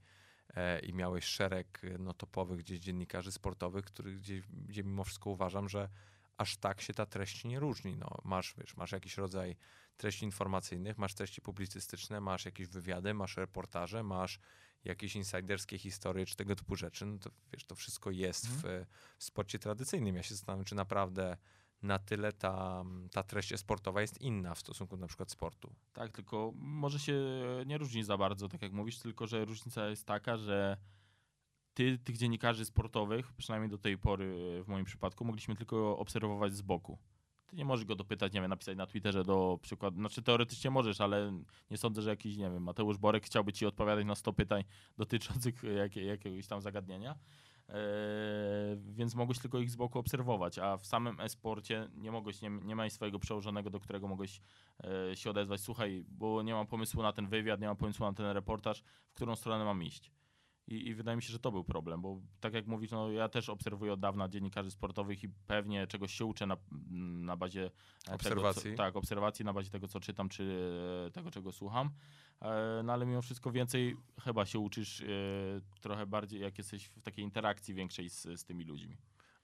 [0.84, 3.86] i miałeś szereg no, topowych gdzieś dziennikarzy sportowych,
[4.18, 5.89] gdzieś, gdzie mimo wszystko uważam, że
[6.38, 7.97] aż tak się ta treść nie różni.
[7.97, 9.55] No, masz, wiesz, masz jakiś rodzaj
[9.97, 14.39] treści informacyjnych, masz treści publicystyczne, masz jakieś wywiady, masz reportaże, masz
[14.84, 17.05] jakieś insiderskie historie czy tego typu rzeczy.
[17.05, 18.62] No to wiesz, to wszystko jest mhm.
[18.86, 18.88] w,
[19.18, 20.16] w sporcie tradycyjnym.
[20.16, 21.38] Ja się zastanawiam, czy naprawdę
[21.82, 25.76] na tyle ta, ta treść sportowa jest inna w stosunku do na przykład sportu.
[25.94, 27.14] Tak, tylko może się
[27.66, 30.78] nie różni za bardzo, tak jak mówisz, tylko że różnica jest taka, że
[31.74, 36.62] ty, tych dziennikarzy sportowych, przynajmniej do tej pory w moim przypadku, mogliśmy tylko obserwować z
[36.62, 36.98] boku.
[37.48, 41.02] Ty nie możesz go dopytać, nie wiem, napisać na Twitterze do przykładu, znaczy teoretycznie możesz,
[41.02, 44.64] ale nie sądzę, że jakiś, nie wiem, Mateusz Borek chciałby ci odpowiadać na 100 pytań
[44.98, 47.16] dotyczących jak, jakiegoś tam zagadnienia.
[47.70, 47.76] Eee,
[48.94, 52.76] więc mogłeś tylko ich z boku obserwować, a w samym e-sporcie nie mogłeś, nie, nie
[52.76, 54.42] miałeś swojego przełożonego, do którego mogłeś
[55.12, 55.62] e, się odezwać.
[55.62, 59.14] Słuchaj, bo nie mam pomysłu na ten wywiad, nie mam pomysłu na ten reportaż, w
[59.14, 60.12] którą stronę mam iść.
[60.70, 63.30] I, I, wydaje mi się, że to był problem, bo tak jak mówisz, no ja
[63.30, 66.58] też obserwuję od dawna dziennikarzy sportowych i pewnie czegoś się uczę na,
[67.26, 67.72] na bazie
[68.12, 68.64] obserwacji.
[68.64, 70.72] Tego, co, tak, obserwacji, na bazie tego, co czytam, czy
[71.08, 71.90] e, tego, czego słucham.
[72.42, 75.06] E, no ale mimo wszystko więcej chyba się uczysz e,
[75.82, 78.98] trochę bardziej, jak jesteś w takiej interakcji większej z, z tymi ludźmi.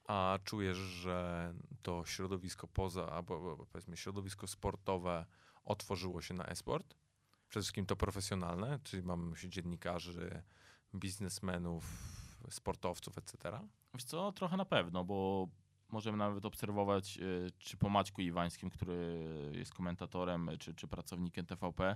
[0.07, 5.25] A czujesz, że to środowisko poza, albo powiedzmy środowisko sportowe
[5.63, 6.95] otworzyło się na e-sport?
[7.49, 10.43] Przede wszystkim to profesjonalne, czyli mamy się dziennikarzy,
[10.95, 11.85] biznesmenów,
[12.49, 13.59] sportowców, etc.?
[13.93, 15.47] Wiesz co, trochę na pewno, bo
[15.89, 21.95] możemy nawet obserwować, y, czy po Maćku Iwańskim, który jest komentatorem, czy, czy pracownikiem TVP,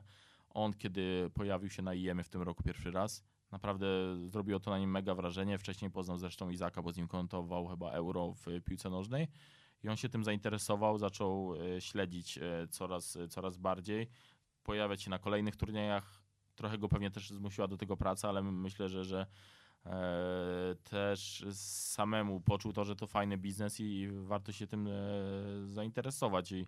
[0.50, 3.88] on kiedy pojawił się na IEM w tym roku pierwszy raz, naprawdę
[4.28, 5.58] zrobiło to na nim mega wrażenie.
[5.58, 9.28] Wcześniej poznał zresztą Izaka, bo z nim komentował chyba Euro w piłce nożnej.
[9.84, 12.40] I on się tym zainteresował, zaczął y, śledzić
[12.70, 14.08] coraz, coraz bardziej,
[14.64, 16.19] pojawiać się na kolejnych turniejach,
[16.60, 19.26] trochę go pewnie też zmusiła do tego praca, ale myślę, że, że
[19.86, 24.92] e, też samemu poczuł to, że to fajny biznes i warto się tym e,
[25.66, 26.52] zainteresować.
[26.52, 26.68] I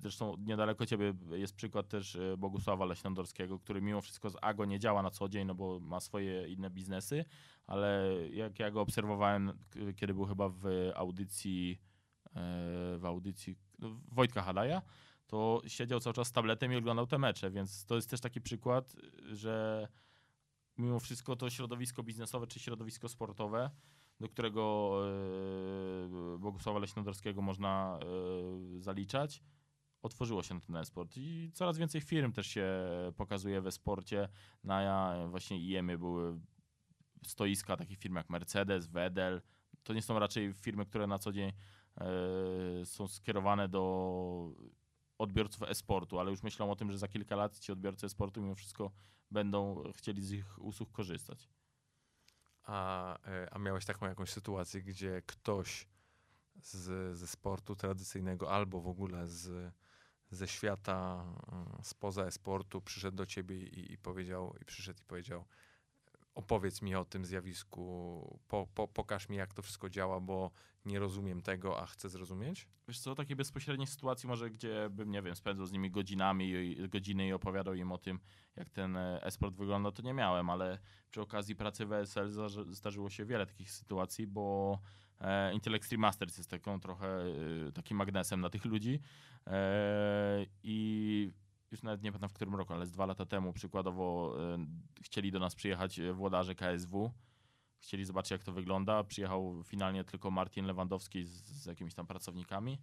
[0.00, 4.78] zresztą niedaleko ciebie jest przykład też e, Bogusława Leśnodorskiego, który mimo wszystko z AGO nie
[4.78, 7.24] działa na co dzień, no bo ma swoje inne biznesy,
[7.66, 9.52] ale jak ja go obserwowałem,
[9.96, 10.64] kiedy był chyba w
[10.94, 11.80] audycji
[12.98, 14.82] w audycji no, Wojtka Hadaja,
[15.28, 18.40] to siedział cały czas z tabletem i oglądał te mecze, więc to jest też taki
[18.40, 18.96] przykład,
[19.32, 19.88] że
[20.78, 23.70] mimo wszystko to środowisko biznesowe czy środowisko sportowe,
[24.20, 24.92] do którego
[26.34, 29.42] e, Bogusława Leśnodorskiego można e, zaliczać,
[30.02, 32.68] otworzyło się na ten e-sport i coraz więcej firm też się
[33.16, 34.28] pokazuje we sporcie.
[34.64, 36.40] Na właśnie IEMie były
[37.26, 39.42] stoiska takich firm jak Mercedes, Wedel.
[39.82, 41.52] To nie są raczej firmy, które na co dzień
[41.96, 44.52] e, są skierowane do
[45.18, 48.54] odbiorców e-sportu, ale już myślą o tym, że za kilka lat ci odbiorcy e-sportu mimo
[48.54, 48.90] wszystko
[49.30, 51.48] będą chcieli z ich usług korzystać.
[52.62, 55.88] A, e, a miałeś taką jakąś sytuację, gdzie ktoś
[56.56, 59.74] z, ze sportu tradycyjnego albo w ogóle z,
[60.30, 65.44] ze świata mm, spoza e-sportu przyszedł do ciebie i, i, powiedział, i przyszedł i powiedział,
[66.38, 70.50] opowiedz mi o tym zjawisku, po, po, pokaż mi jak to wszystko działa, bo
[70.84, 72.68] nie rozumiem tego, a chcę zrozumieć?
[72.88, 77.26] Wiesz co, takiej bezpośredniej sytuacji może, gdzie bym, nie wiem, spędzał z nimi godzinami, godziny
[77.26, 78.20] i opowiadał im o tym,
[78.56, 80.78] jak ten e, esport wygląda, to nie miałem, ale
[81.10, 82.30] przy okazji pracy w ESL
[82.70, 84.78] zdarzyło się wiele takich sytuacji, bo
[85.20, 87.08] e, Intel Extreme Masters jest taką trochę
[87.68, 89.00] e, takim magnesem na tych ludzi
[90.62, 91.32] i
[91.70, 94.66] już nawet nie pamiętam w którym roku, ale z dwa lata temu przykładowo e,
[95.02, 97.10] chcieli do nas przyjechać e, włodarze KSW.
[97.80, 99.04] Chcieli zobaczyć, jak to wygląda.
[99.04, 102.78] Przyjechał finalnie tylko Martin Lewandowski z, z jakimiś tam pracownikami,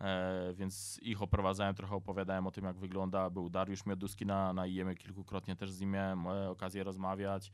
[0.00, 3.30] e, więc ich oprowadzałem, trochę opowiadałem o tym, jak wygląda.
[3.30, 7.52] Był Dariusz Mioduski na, na IEM, kilkukrotnie też z nim miałem okazję rozmawiać.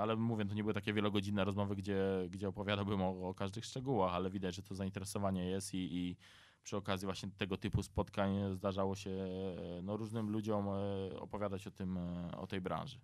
[0.00, 1.98] Ale mówię, to nie były takie wielogodzinne rozmowy, gdzie,
[2.30, 6.16] gdzie opowiadałbym o, o każdych szczegółach, ale widać, że to zainteresowanie jest i, i
[6.62, 11.70] przy okazji właśnie tego typu spotkań zdarzało się e, no, różnym ludziom e, opowiadać o,
[11.70, 13.00] tym, e, o tej branży.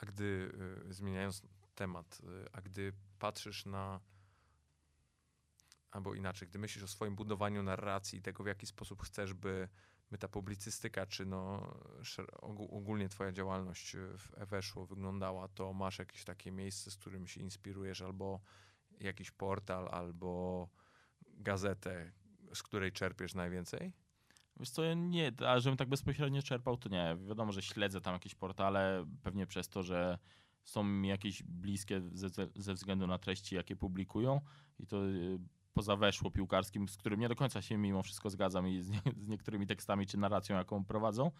[0.00, 0.52] A gdy,
[0.88, 1.42] zmieniając
[1.74, 4.00] temat, a gdy patrzysz na,
[5.90, 9.68] albo inaczej, gdy myślisz o swoim budowaniu narracji i tego, w jaki sposób chcesz, by
[10.10, 11.74] by ta publicystyka, czy no
[12.70, 18.02] ogólnie twoja działalność w weszło wyglądała, to masz jakieś takie miejsce, z którym się inspirujesz,
[18.02, 18.40] albo
[19.00, 20.68] jakiś portal, albo
[21.26, 22.12] gazetę,
[22.54, 23.92] z której czerpiesz najwięcej?
[24.56, 27.16] Wiesz co, nie, a żebym tak bezpośrednio czerpał, to nie.
[27.28, 30.18] Wiadomo, że śledzę tam jakieś portale, pewnie przez to, że
[30.64, 34.40] są mi jakieś bliskie ze, ze względu na treści, jakie publikują
[34.78, 35.38] i to y,
[35.74, 39.00] poza weszło piłkarskim, z którym nie do końca się mimo wszystko zgadzam i z, nie,
[39.16, 41.30] z niektórymi tekstami czy narracją, jaką prowadzą,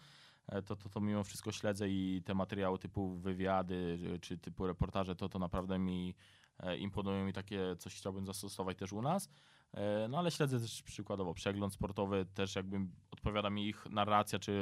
[0.47, 5.15] e, to, to, to mimo wszystko śledzę i te materiały typu wywiady czy typu reportaże,
[5.15, 6.15] to, to naprawdę mi
[6.59, 9.29] e, imponują i takie coś chciałbym zastosować też u nas.
[9.73, 12.77] E, no ale śledzę też przykładowo przegląd sportowy, też jakby
[13.11, 14.61] odpowiada mi ich narracja czy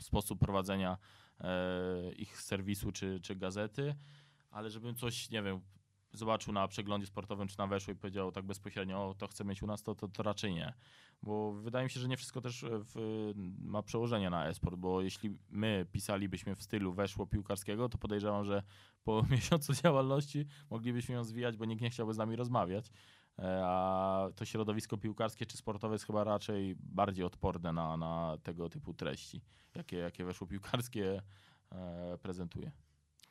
[0.00, 0.98] sposób prowadzenia
[2.16, 3.94] ich serwisu czy, czy gazety,
[4.50, 5.60] ale żebym coś, nie wiem,
[6.14, 9.62] zobaczył na przeglądzie sportowym czy na weszło i powiedział tak bezpośrednio, o, to chcę mieć
[9.62, 10.74] u nas, to, to, to raczej nie.
[11.22, 15.38] Bo wydaje mi się, że nie wszystko też w, ma przełożenie na esport, bo jeśli
[15.50, 18.62] my pisalibyśmy w stylu weszło piłkarskiego, to podejrzewam, że
[19.04, 22.90] po miesiącu działalności moglibyśmy ją zwijać, bo nikt nie chciałby z nami rozmawiać.
[23.38, 28.68] E, a to środowisko piłkarskie czy sportowe jest chyba raczej bardziej odporne na, na tego
[28.68, 29.42] typu treści,
[29.74, 31.22] jakie, jakie weszło piłkarskie
[31.72, 32.72] e, prezentuje.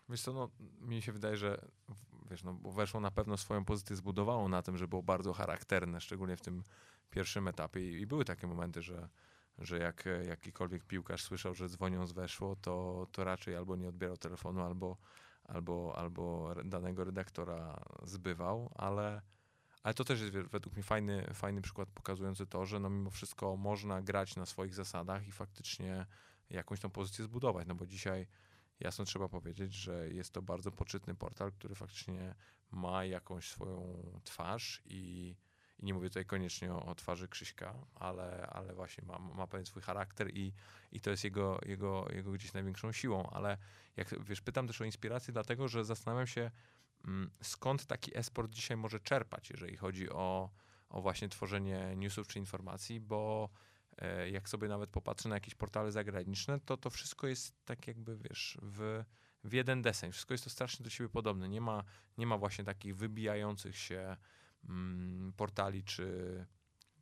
[0.09, 0.49] Wiesz co, no,
[0.81, 1.65] mi się wydaje, że
[2.29, 6.37] wiesz, no, weszło na pewno swoją pozycję zbudowało na tym, że było bardzo charakterne, szczególnie
[6.37, 6.63] w tym
[7.09, 9.09] pierwszym etapie i, i były takie momenty, że,
[9.57, 14.17] że jak jakikolwiek piłkarz słyszał, że dzwonią z weszło, to, to raczej albo nie odbierał
[14.17, 14.97] telefonu, albo,
[15.43, 19.21] albo, albo danego redaktora zbywał, ale,
[19.83, 23.57] ale to też jest według mnie fajny, fajny przykład pokazujący to, że no mimo wszystko
[23.57, 26.05] można grać na swoich zasadach i faktycznie
[26.49, 28.27] jakąś tą pozycję zbudować, no bo dzisiaj
[28.79, 32.35] jasno trzeba powiedzieć, że jest to bardzo poczytny portal, który faktycznie
[32.71, 35.35] ma jakąś swoją twarz i,
[35.79, 39.65] i nie mówię tutaj koniecznie o, o twarzy Krzyśka, ale, ale właśnie ma, ma pewien
[39.65, 40.53] swój charakter i,
[40.91, 43.29] i to jest jego, jego, jego gdzieś największą siłą.
[43.29, 43.57] Ale
[43.97, 46.51] jak wiesz, pytam też o inspirację, dlatego że zastanawiam się,
[47.41, 50.49] skąd taki esport dzisiaj może czerpać, jeżeli chodzi o,
[50.89, 53.49] o właśnie tworzenie newsów czy informacji, bo
[53.97, 58.17] E, jak sobie nawet popatrzę na jakieś portale zagraniczne, to to wszystko jest tak jakby,
[58.17, 59.03] wiesz, w,
[59.43, 60.11] w jeden deseń.
[60.11, 61.49] Wszystko jest to strasznie do siebie podobne.
[61.49, 61.83] Nie ma,
[62.17, 64.17] nie ma właśnie takich wybijających się
[64.69, 66.45] mm, portali czy,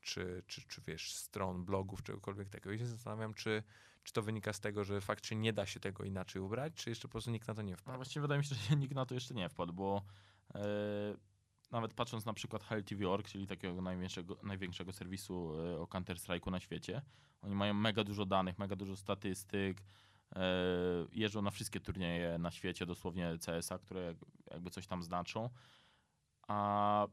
[0.01, 2.71] czy, czy, czy, wiesz, stron, blogów, czegokolwiek takiego.
[2.71, 3.63] I się zastanawiam, czy,
[4.03, 7.07] czy to wynika z tego, że faktycznie nie da się tego inaczej ubrać, czy jeszcze
[7.07, 7.91] po prostu nikt na to nie wpadł.
[7.91, 10.01] No właściwie wydaje mi się, że nikt na to jeszcze nie wpadł, bo
[10.55, 10.61] yy
[11.71, 17.01] nawet patrząc na przykład HLTV.org, czyli takiego największego, największego serwisu e, o Counter-Strike'u na świecie,
[17.41, 19.81] oni mają mega dużo danych, mega dużo statystyk,
[20.35, 20.41] e,
[21.11, 24.15] jeżdżą na wszystkie turnieje na świecie, dosłownie CSA, które
[24.51, 25.49] jakby coś tam znaczą.
[26.47, 27.07] A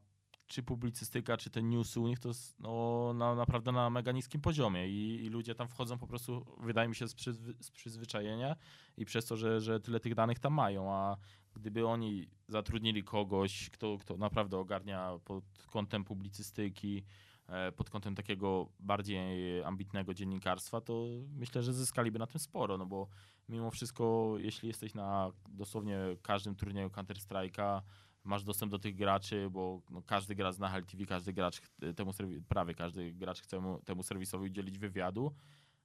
[0.49, 4.41] czy publicystyka, czy te newsy u nich to jest no, na, naprawdę na mega niskim
[4.41, 8.55] poziomie i, i, ludzie tam wchodzą po prostu, wydaje mi się, z, przyzwy, z przyzwyczajenia
[8.97, 11.17] i przez to, że, że tyle tych danych tam mają, a
[11.53, 17.03] gdyby oni zatrudnili kogoś, kto, kto naprawdę ogarnia pod kątem publicystyki,
[17.47, 22.85] e, pod kątem takiego bardziej ambitnego dziennikarstwa, to myślę, że zyskaliby na tym sporo, no
[22.85, 23.07] bo
[23.49, 27.81] mimo wszystko, jeśli jesteś na dosłownie każdym turnieju Counter-Strike'a,
[28.23, 31.61] masz dostęp do tych graczy, bo no, każdy gra zna HLTV, każdy gracz
[31.95, 32.11] temu
[32.47, 35.35] prawie każdy gracz chce mu, temu serwisowi udzielić wywiadu,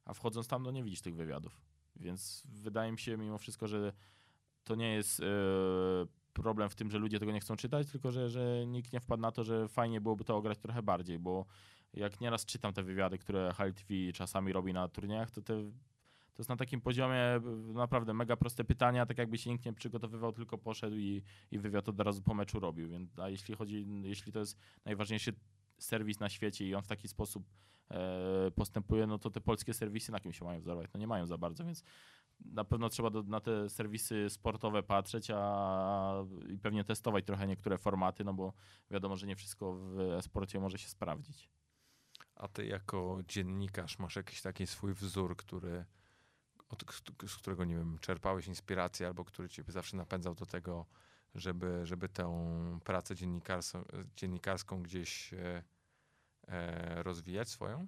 [0.04, 1.60] a wchodząc tam, no nie widzisz tych wywiadów.
[1.96, 3.92] Więc wydaje mi się mimo wszystko, że
[4.64, 5.24] to nie jest e,
[6.32, 9.22] problem w tym, że ludzie tego nie chcą czytać, tylko że, że nikt nie wpadł
[9.22, 11.46] na to, że fajnie byłoby to ograć trochę bardziej, bo
[11.92, 15.70] jak nieraz czytam te wywiady, które HLTV czasami robi na turniejach, to te
[16.34, 17.40] to jest na takim poziomie
[17.74, 21.88] naprawdę mega proste pytania, tak jakby się nikt nie przygotowywał, tylko poszedł i, i wywiad
[21.88, 22.88] od razu po meczu robił.
[22.88, 25.32] Więc, a jeśli chodzi, jeśli to jest najważniejszy
[25.78, 27.44] serwis na świecie i on w taki sposób
[27.90, 30.90] e, postępuje, no to te polskie serwisy na kim się mają wzorować?
[30.94, 31.84] No nie mają za bardzo, więc
[32.40, 37.78] na pewno trzeba do, na te serwisy sportowe patrzeć, a i pewnie testować trochę niektóre
[37.78, 38.52] formaty, no bo
[38.90, 41.50] wiadomo, że nie wszystko w sporcie może się sprawdzić.
[42.34, 45.84] A ty jako dziennikarz masz jakiś taki swój wzór, który
[46.68, 46.84] od,
[47.26, 50.86] z którego, nie wiem, czerpałeś inspirację albo który cię zawsze napędzał do tego,
[51.34, 53.84] żeby, żeby tę pracę dziennikarską,
[54.16, 55.62] dziennikarską gdzieś e,
[56.48, 57.86] e, rozwijać swoją?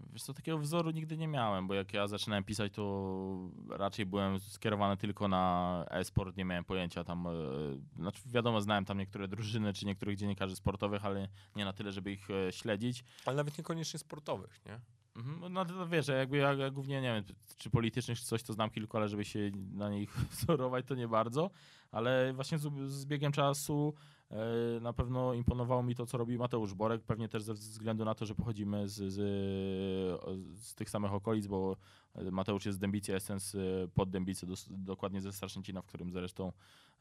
[0.00, 4.40] Wiesz co, takiego wzoru nigdy nie miałem, bo jak ja zaczynałem pisać, to raczej byłem
[4.40, 7.30] skierowany tylko na e-sport, nie miałem pojęcia tam, e,
[7.96, 12.12] znaczy wiadomo, znałem tam niektóre drużyny, czy niektórych dziennikarzy sportowych, ale nie na tyle, żeby
[12.12, 13.04] ich e, śledzić.
[13.26, 14.80] Ale nawet niekoniecznie sportowych, nie?
[15.16, 18.70] Mhm, no to wiesz, jakby ja, głównie nie wiem, czy politycznych, czy coś, to znam
[18.70, 21.50] kilku, ale żeby się na nich wzorować, to nie bardzo.
[21.90, 23.94] Ale właśnie z, z biegiem czasu
[24.30, 28.14] E, na pewno imponowało mi to, co robi Mateusz Borek, pewnie też ze względu na
[28.14, 29.14] to, że pochodzimy z, z,
[30.54, 31.76] z tych samych okolic, bo
[32.32, 33.56] Mateusz jest z Dębicy, ja jestem z
[33.92, 36.52] pod Dębicy, dokładnie ze Starszęcina, w którym zresztą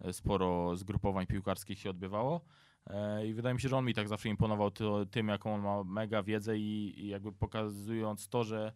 [0.02, 2.42] e, sporo zgrupowań piłkarskich się odbywało.
[2.88, 5.62] E, I wydaje mi się, że on mi tak zawsze imponował to, tym, jaką on
[5.62, 8.74] ma mega wiedzę i, i jakby pokazując to, że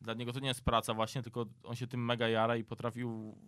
[0.00, 3.38] dla niego to nie jest praca właśnie, tylko on się tym mega jara i potrafił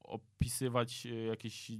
[0.00, 1.72] opisywać jakieś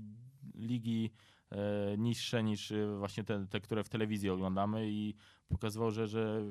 [0.55, 1.11] ligi
[1.53, 5.14] E, niższe niż e, właśnie te, te, które w telewizji oglądamy i
[5.49, 6.43] pokazywał, że, że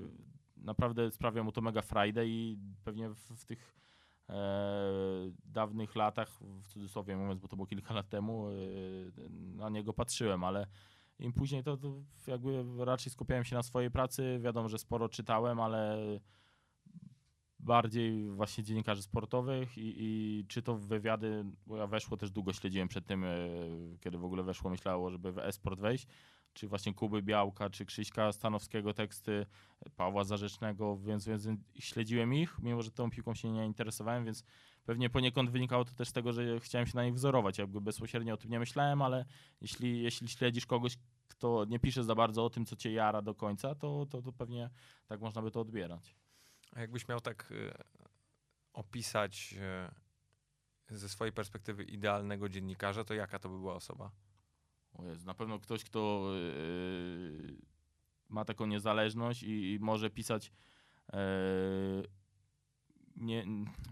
[0.58, 3.76] naprawdę sprawia mu to mega frajdę i pewnie w, w tych
[4.30, 4.34] e,
[5.46, 8.54] dawnych latach, w cudzysłowie mówiąc, bo to było kilka lat temu, e,
[9.56, 10.68] na niego patrzyłem, ale
[11.20, 14.40] im później to, to jakby raczej skupiałem się na swojej pracy.
[14.44, 15.98] Wiadomo, że sporo czytałem, ale
[17.60, 22.88] bardziej właśnie dziennikarzy sportowych i, i, czy to wywiady, bo ja weszło też długo śledziłem
[22.88, 23.38] przed tym, e,
[24.00, 26.08] kiedy w ogóle weszło, myślało, żeby w esport wejść,
[26.54, 29.46] czy właśnie Kuby Białka, czy Krzyśka Stanowskiego teksty,
[29.96, 31.48] Pawła Zarzecznego, więc, więc
[31.80, 34.44] śledziłem ich, mimo że tą piłką się nie interesowałem, więc
[34.86, 38.34] pewnie poniekąd wynikało to też z tego, że chciałem się na nich wzorować, jakby bezpośrednio
[38.34, 39.26] o tym nie myślałem, ale
[39.62, 43.36] jeśli, jeśli śledzisz kogoś, kto nie pisze za bardzo o tym, co cię jara do
[43.36, 44.70] końca, to, to, to pewnie
[45.08, 46.16] tak można by to odbierać.
[46.76, 47.74] A jakbyś miał tak y,
[48.74, 49.56] opisać
[50.92, 54.12] y, ze swojej perspektywy idealnego dziennikarza, to jaka to by była osoba?
[54.94, 57.58] O jest na pewno ktoś, kto yy,
[58.30, 60.52] ma taką niezależność i, i może pisać
[61.14, 61.20] yy,
[63.18, 63.46] nie,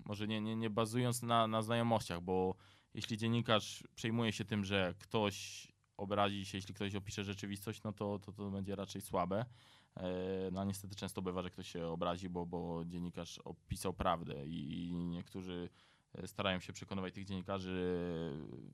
[0.06, 2.56] może nie, nie, nie bazując na, na znajomościach, bo
[2.94, 5.68] jeśli dziennikarz przejmuje się tym, że ktoś
[5.98, 9.46] obrazi się, jeśli ktoś opisze rzeczywistość, no to, to, to będzie raczej słabe.
[9.98, 14.94] E, no niestety często bywa, że ktoś się obrazi, bo, bo dziennikarz opisał prawdę i
[14.94, 15.70] niektórzy
[16.14, 18.00] e, starają się przekonywać tych dziennikarzy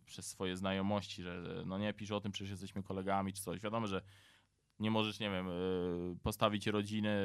[0.01, 3.59] e, przez swoje znajomości, że no nie, pisz o tym, przecież jesteśmy kolegami czy coś.
[3.59, 4.01] Wiadomo, że
[4.79, 5.47] nie możesz, nie wiem,
[6.23, 7.17] postawić rodziny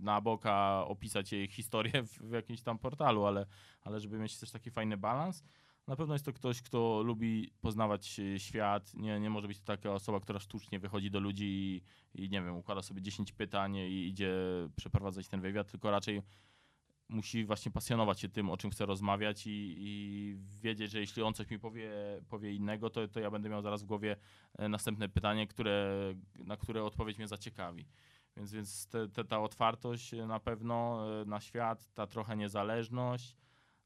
[0.00, 3.46] na boka, opisać jej historię w, jakimś tam portalu, ale,
[3.82, 5.42] ale żeby mieć też taki fajny balans,
[5.86, 8.94] na pewno jest to ktoś, kto lubi poznawać e, świat.
[8.94, 11.82] Nie, nie może być to taka osoba, która sztucznie wychodzi do ludzi i,
[12.24, 14.34] i nie wiem, układa sobie 10 pytań i idzie
[14.76, 16.22] przeprowadzać ten wywiad, tylko raczej
[17.08, 21.34] musi właśnie pasjonować się tym, o czym chce rozmawiać i, i, wiedzieć, że jeśli on
[21.34, 21.90] coś mi powie,
[22.28, 24.16] powie innego, to, to ja będę miał zaraz w głowie
[24.58, 25.96] e, następne pytanie, które,
[26.38, 27.86] na które odpowiedź mnie zaciekawi.
[28.36, 33.36] Więc, więc te, te, ta otwartość na pewno e, na świat, ta trochę niezależność,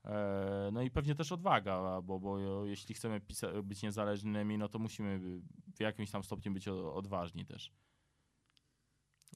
[0.05, 3.21] E, no i pewnie też odwaga, bo, bo jeśli chcemy
[3.62, 5.21] być niezależnymi, no to musimy
[5.77, 7.73] w jakimś tam stopniu być odważni też.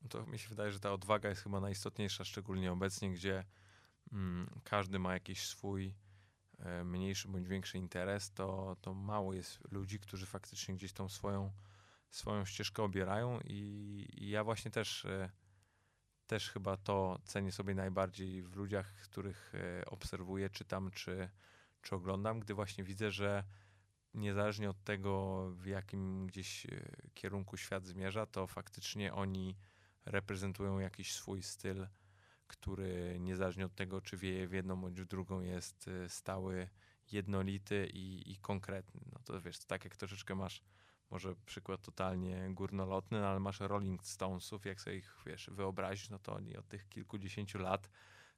[0.09, 3.45] To mi się wydaje, że ta odwaga jest chyba najistotniejsza, szczególnie obecnie, gdzie
[4.65, 5.95] każdy ma jakiś swój
[6.59, 11.53] e, mniejszy bądź większy interes, to, to mało jest ludzi, którzy faktycznie gdzieś tą swoją,
[12.11, 15.31] swoją ścieżkę obierają i, i ja właśnie też e,
[16.27, 21.29] też chyba to cenię sobie najbardziej w ludziach, których e, obserwuję, czytam czy,
[21.83, 23.45] czy oglądam, gdy właśnie widzę, że
[24.15, 26.67] niezależnie od tego, w jakim gdzieś
[27.15, 29.57] kierunku świat zmierza, to faktycznie oni
[30.05, 31.87] reprezentują jakiś swój styl,
[32.53, 36.69] który niezależnie od tego, czy wieje w jedną bądź w drugą, jest e, stały,
[37.13, 39.01] jednolity i, i konkretny.
[39.13, 40.63] No to wiesz, to tak jak troszeczkę masz
[41.11, 46.19] może przykład totalnie górnolotny, no ale masz Rolling Stonesów, jak sobie ich wiesz, wyobrazić, no
[46.19, 47.91] to oni od tych kilkudziesięciu lat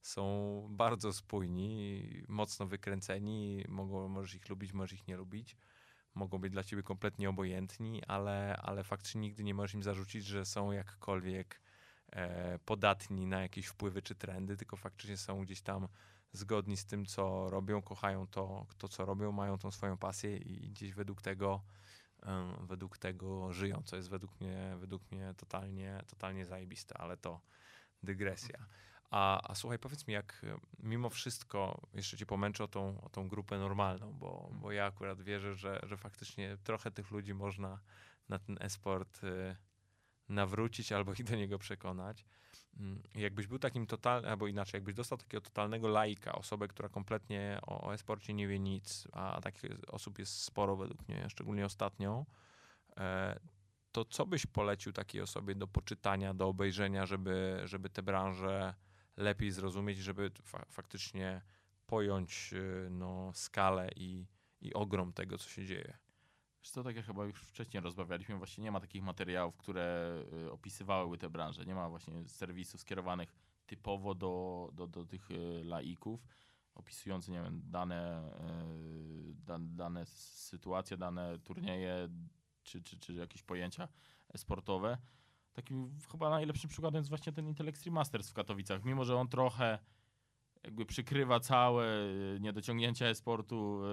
[0.03, 5.57] są bardzo spójni, mocno wykręceni, mogą, możesz ich lubić, możesz ich nie lubić,
[6.15, 10.45] mogą być dla ciebie kompletnie obojętni, ale, ale faktycznie nigdy nie możesz im zarzucić, że
[10.45, 11.61] są jakkolwiek
[12.65, 15.89] podatni na jakieś wpływy czy trendy, tylko faktycznie są gdzieś tam
[16.33, 20.71] zgodni z tym, co robią, kochają to, to co robią, mają tą swoją pasję i
[20.71, 21.61] gdzieś według tego
[22.61, 27.41] według tego żyją, co jest według mnie, według mnie totalnie, totalnie zajebiste, ale to
[28.03, 28.67] dygresja.
[29.11, 30.47] A, a słuchaj, powiedz mi, jak
[30.79, 35.23] mimo wszystko jeszcze cię pomęczę o tą, o tą grupę normalną, bo, bo ja akurat
[35.23, 37.81] wierzę, że, że faktycznie trochę tych ludzi można
[38.29, 39.57] na ten esport y,
[40.29, 42.25] nawrócić albo ich do niego przekonać.
[42.77, 47.59] Mm, jakbyś był takim totalnym, albo inaczej, jakbyś dostał takiego totalnego laika, osobę, która kompletnie
[47.63, 52.27] o, o e-sporcie nie wie nic, a takich osób jest sporo według mnie, szczególnie ostatnio,
[52.97, 53.41] e,
[53.93, 58.75] to co byś polecił takiej osobie do poczytania, do obejrzenia, żeby, żeby tę branżę
[59.17, 61.43] lepiej zrozumieć, żeby fa faktycznie
[61.87, 64.27] pojąć y, no, skalę i,
[64.61, 65.99] i ogrom tego, co się dzieje?
[66.65, 71.19] Co, tak jak chyba już wcześniej rozmawialiśmy, właśnie nie ma takich materiałów, które y, opisywałyby
[71.19, 71.65] tę branżę.
[71.65, 73.35] Nie ma właśnie serwisów skierowanych
[73.67, 76.27] typowo do, do, do tych y, laików,
[76.75, 78.31] opisujących, nie wiem, dane,
[79.51, 82.09] y, dane sytuacje, dane turnieje
[82.63, 83.89] czy, czy, czy jakieś pojęcia
[84.37, 84.99] sportowe.
[85.53, 88.85] Takim chyba najlepszym przykładem jest właśnie ten Intel Extreme Masters w Katowicach.
[88.85, 89.79] Mimo, że on trochę
[90.65, 93.89] jakby przykrywa całe e, niedociągnięcia e-sportu e,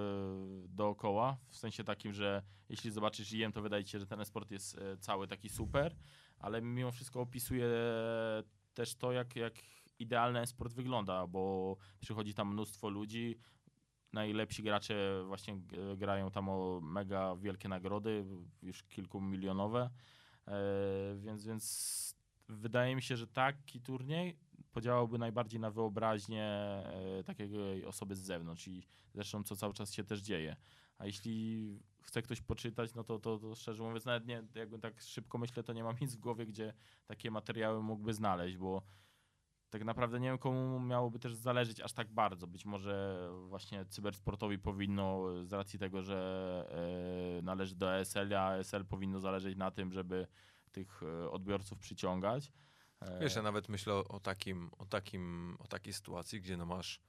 [0.68, 4.78] dookoła, w sensie takim, że jeśli zobaczysz IM, to wydaje się, że ten e-sport jest
[4.78, 5.96] e, cały taki super,
[6.38, 7.66] ale mimo wszystko opisuje
[8.74, 9.54] też to, jak, jak
[9.98, 13.38] idealny e-sport wygląda, bo przychodzi tam mnóstwo ludzi,
[14.12, 15.60] najlepsi gracze właśnie
[15.96, 18.24] grają tam o mega wielkie nagrody,
[18.62, 19.90] już kilkumilionowe,
[21.16, 22.16] więc, więc
[22.48, 24.38] wydaje mi się, że taki turniej
[24.72, 28.82] podziałałby najbardziej na wyobraźnię e, takiej osoby z zewnątrz i
[29.14, 30.56] zresztą co cały czas się też dzieje.
[30.98, 35.00] A jeśli chce ktoś poczytać, no to, to, to szczerze mówiąc, nawet nie, jakby tak
[35.00, 36.74] szybko myślę, to nie mam nic w głowie, gdzie
[37.06, 38.82] takie materiały mógłby znaleźć, bo
[39.70, 42.46] tak naprawdę nie wiem, komu miałoby też zależeć aż tak bardzo.
[42.46, 48.84] Być może właśnie cybersportowi powinno, z racji tego, że e, należy do ESL, a ESL
[48.84, 50.26] powinno zależeć na tym, żeby
[50.72, 52.52] tych e, odbiorców przyciągać.
[53.20, 57.00] Wiesz, ja nawet myślę o, takim, o, takim, o takiej sytuacji, gdzie no masz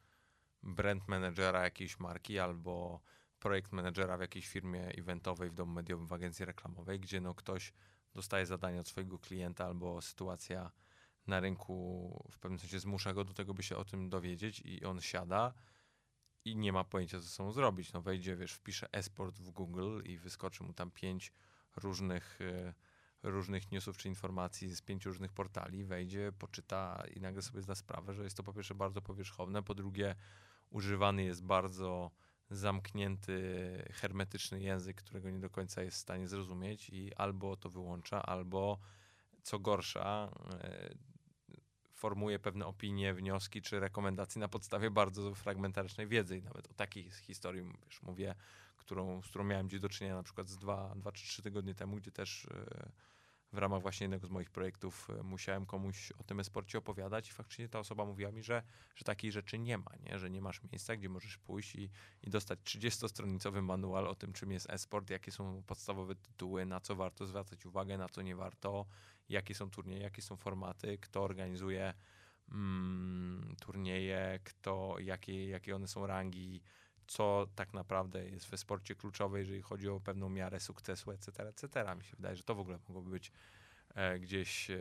[0.63, 3.01] brand managera jakiejś marki albo
[3.39, 7.73] projekt managera w jakiejś firmie eventowej, w domu mediowym, w agencji reklamowej, gdzie no ktoś
[8.13, 10.71] dostaje zadanie od swojego klienta albo sytuacja
[11.27, 14.85] na rynku w pewnym sensie zmusza go do tego, by się o tym dowiedzieć i
[14.85, 15.53] on siada
[16.45, 17.93] i nie ma pojęcia, co sobą zrobić.
[17.93, 21.33] No wejdzie, wiesz, wpisze esport w Google i wyskoczy mu tam pięć
[21.75, 22.73] różnych y,
[23.23, 28.13] różnych newsów czy informacji z pięciu różnych portali, wejdzie, poczyta i nagle sobie zda sprawę,
[28.13, 30.15] że jest to po pierwsze bardzo powierzchowne, po drugie
[30.69, 32.11] używany jest bardzo
[32.49, 33.37] zamknięty,
[33.93, 38.79] hermetyczny język, którego nie do końca jest w stanie zrozumieć i albo to wyłącza, albo
[39.43, 40.93] co gorsza, e,
[41.93, 46.37] formuje pewne opinie, wnioski czy rekomendacje na podstawie bardzo fragmentarycznej wiedzy.
[46.37, 48.35] I nawet o takiej historii wiesz, mówię,
[48.77, 51.75] którą, z którą miałem gdzieś do czynienia na przykład z dwa, dwa czy trzy tygodnie
[51.75, 52.91] temu, gdzie też e,
[53.53, 57.31] w ramach właśnie jednego z moich projektów e, musiałem komuś o tym e-sporcie opowiadać i
[57.31, 58.63] faktycznie ta osoba mówiła mi, że,
[58.95, 60.19] że takiej rzeczy nie ma, nie?
[60.19, 61.89] że nie masz miejsca, gdzie możesz pójść i,
[62.23, 66.95] i dostać 30-stronicowy manual o tym, czym jest e-sport, jakie są podstawowe tytuły, na co
[66.95, 68.85] warto zwracać uwagę, na co nie warto,
[69.29, 71.93] jakie są turnieje, jakie są formaty, kto organizuje
[72.51, 76.61] mm, turnieje, kto, jakie, jakie one są rangi,
[77.07, 81.95] co tak naprawdę jest w sporcie kluczowe, jeżeli chodzi o pewną miarę sukcesu, etc., etc.
[81.95, 83.31] Mi się wydaje, że to w ogóle mogłoby być
[83.95, 84.77] e, gdzieś, e,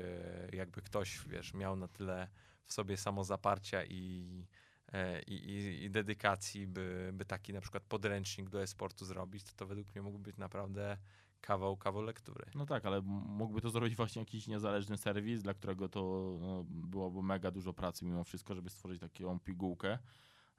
[0.52, 2.28] jakby ktoś, wiesz, miał na tyle
[2.64, 4.46] w sobie samozaparcia i,
[4.92, 9.66] e, i, i dedykacji, by, by taki na przykład podręcznik do e-sportu zrobić, to, to
[9.66, 10.96] według mnie mógłby być naprawdę
[11.42, 12.46] kawał, kawał lektury.
[12.54, 16.00] No tak, ale mógłby to zrobić właśnie jakiś niezależny serwis, dla którego to
[16.40, 19.98] no, byłoby mega dużo pracy mimo wszystko, żeby stworzyć taką pigułkę.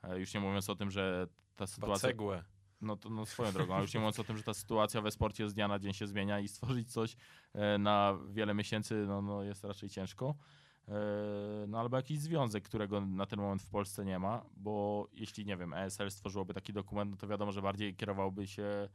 [0.03, 2.09] E, już nie mówiąc o tym, że ta sytuacja...
[2.09, 2.43] Cegłę.
[2.81, 5.11] No to no swoją drogą, a już nie mówiąc o tym, że ta sytuacja we
[5.11, 7.15] sporcie z dnia na dzień się zmienia i stworzyć coś
[7.53, 10.35] e, na wiele miesięcy no, no jest raczej ciężko.
[10.87, 10.93] E,
[11.67, 15.57] no albo jakiś związek, którego na ten moment w Polsce nie ma, bo jeśli, nie
[15.57, 18.89] wiem, ESL stworzyłoby taki dokument, no to wiadomo, że bardziej kierowałby się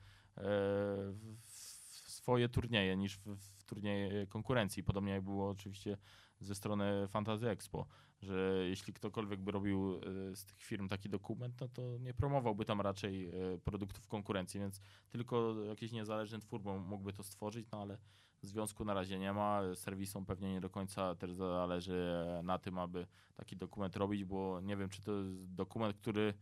[1.45, 4.85] w swoje turnieje niż w, w turnieje konkurencji.
[4.85, 5.97] Podobnie jak było oczywiście
[6.41, 7.87] ze strony Fantasy Expo,
[8.21, 12.65] że jeśli ktokolwiek by robił e, z tych firm taki dokument, no to nie promowałby
[12.65, 17.99] tam raczej e, produktów konkurencji, więc tylko jakiś niezależny twór mógłby to stworzyć, no ale
[18.43, 23.07] związku na razie nie ma, serwisom pewnie nie do końca też zależy na tym, aby
[23.35, 26.35] taki dokument robić, bo nie wiem, czy to jest dokument, który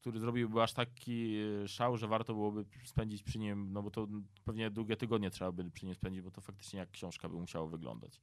[0.00, 4.06] który zrobiłby aż taki e, szał, że warto byłoby spędzić przy nim, no bo to
[4.44, 7.68] pewnie długie tygodnie trzeba by przy nim spędzić, bo to faktycznie jak książka by musiało
[7.68, 8.20] wyglądać.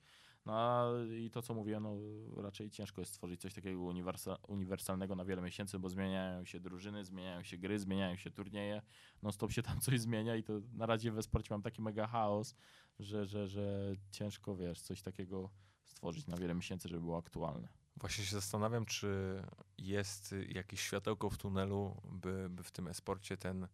[0.48, 1.98] No i to, co mówiłem, no
[2.41, 7.06] raczej ciężko jest stworzyć coś takiego uniwersa uniwersalnego na wiele miesięcy, bo zmieniają się drużyny,
[7.06, 8.82] zmieniają się gry, zmieniają się turnieje,
[9.24, 12.08] no stop się tam coś zmienia i to na razie we sporcie mam taki mega
[12.08, 12.56] chaos,
[13.00, 15.50] że, że, że ciężko, wiesz, coś takiego
[15.86, 17.68] stworzyć na wiele miesięcy, żeby było aktualne.
[17.98, 19.41] Właśnie się zastanawiam, czy
[19.78, 23.68] jest jakieś światełko w tunelu, by, by w tym esporcie ten,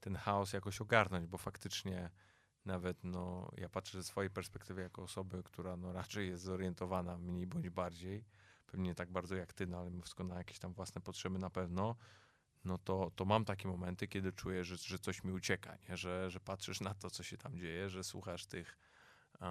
[0.00, 2.10] ten chaos jakoś ogarnąć, bo faktycznie
[2.66, 7.46] nawet no, ja patrzę ze swojej perspektywy jako osoby, która no, raczej jest zorientowana mniej
[7.46, 8.24] bądź bardziej,
[8.66, 11.38] pewnie nie tak bardzo jak ty, no, ale mimo wszystko na jakieś tam własne potrzeby
[11.38, 11.96] na pewno,
[12.64, 15.96] no to, to mam takie momenty, kiedy czuję, że, że coś mi ucieka, nie?
[15.96, 18.78] Że, że patrzysz na to, co się tam dzieje, że słuchasz tych,
[19.40, 19.48] yy,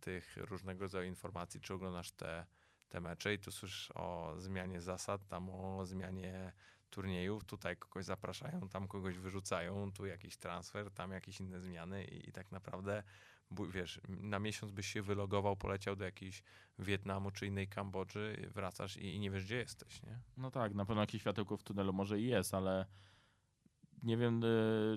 [0.00, 2.46] tych różnego rodzaju informacji, czy oglądasz te,
[2.88, 6.52] te mecze i tu słyszysz o zmianie zasad, tam o zmianie
[6.92, 12.28] turniejów, tutaj kogoś zapraszają, tam kogoś wyrzucają, tu jakiś transfer, tam jakieś inne zmiany i,
[12.28, 13.02] i tak naprawdę
[13.70, 16.42] wiesz, na miesiąc byś się wylogował, poleciał do jakiejś
[16.78, 20.18] Wietnamu czy innej Kambodży, wracasz i, i, nie wiesz, gdzie jesteś, nie?
[20.36, 22.86] No tak, na pewno jakieś światełko w tunelu może i jest, ale
[24.02, 24.48] nie wiem, e,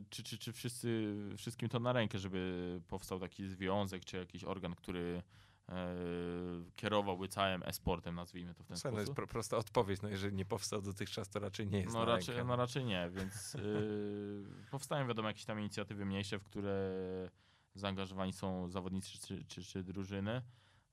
[0.10, 4.76] czy, czy, czy wszyscy, wszystkim to na rękę, żeby powstał taki związek, czy jakiś organ,
[4.76, 5.24] który
[6.76, 9.16] kierowałby całym e-sportem, nazwijmy to w ten Słuchaj, no jest sposób.
[9.16, 12.48] pro, prosta odpowiedź, no jeżeli nie powstał dotychczas, to raczej nie jest No raczej, rękę.
[12.48, 16.92] no raczej nie, więc y, powstają wiadomo jakieś tam inicjatywy mniejsze, w które
[17.74, 20.42] zaangażowani są zawodnicy czy, czy, czy drużyny,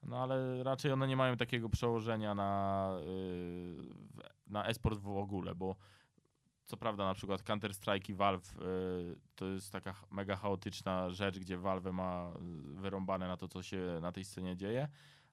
[0.02, 5.54] no ale raczej one nie mają takiego przełożenia na, y, w- na e-sport w ogóle,
[5.54, 5.76] bo
[6.72, 11.58] co prawda na przykład Counter-Strike i Valve y, to jest taka mega chaotyczna rzecz, gdzie
[11.58, 12.32] Valve ma
[12.76, 14.88] y, wyrąbane na to, co się na tej scenie dzieje,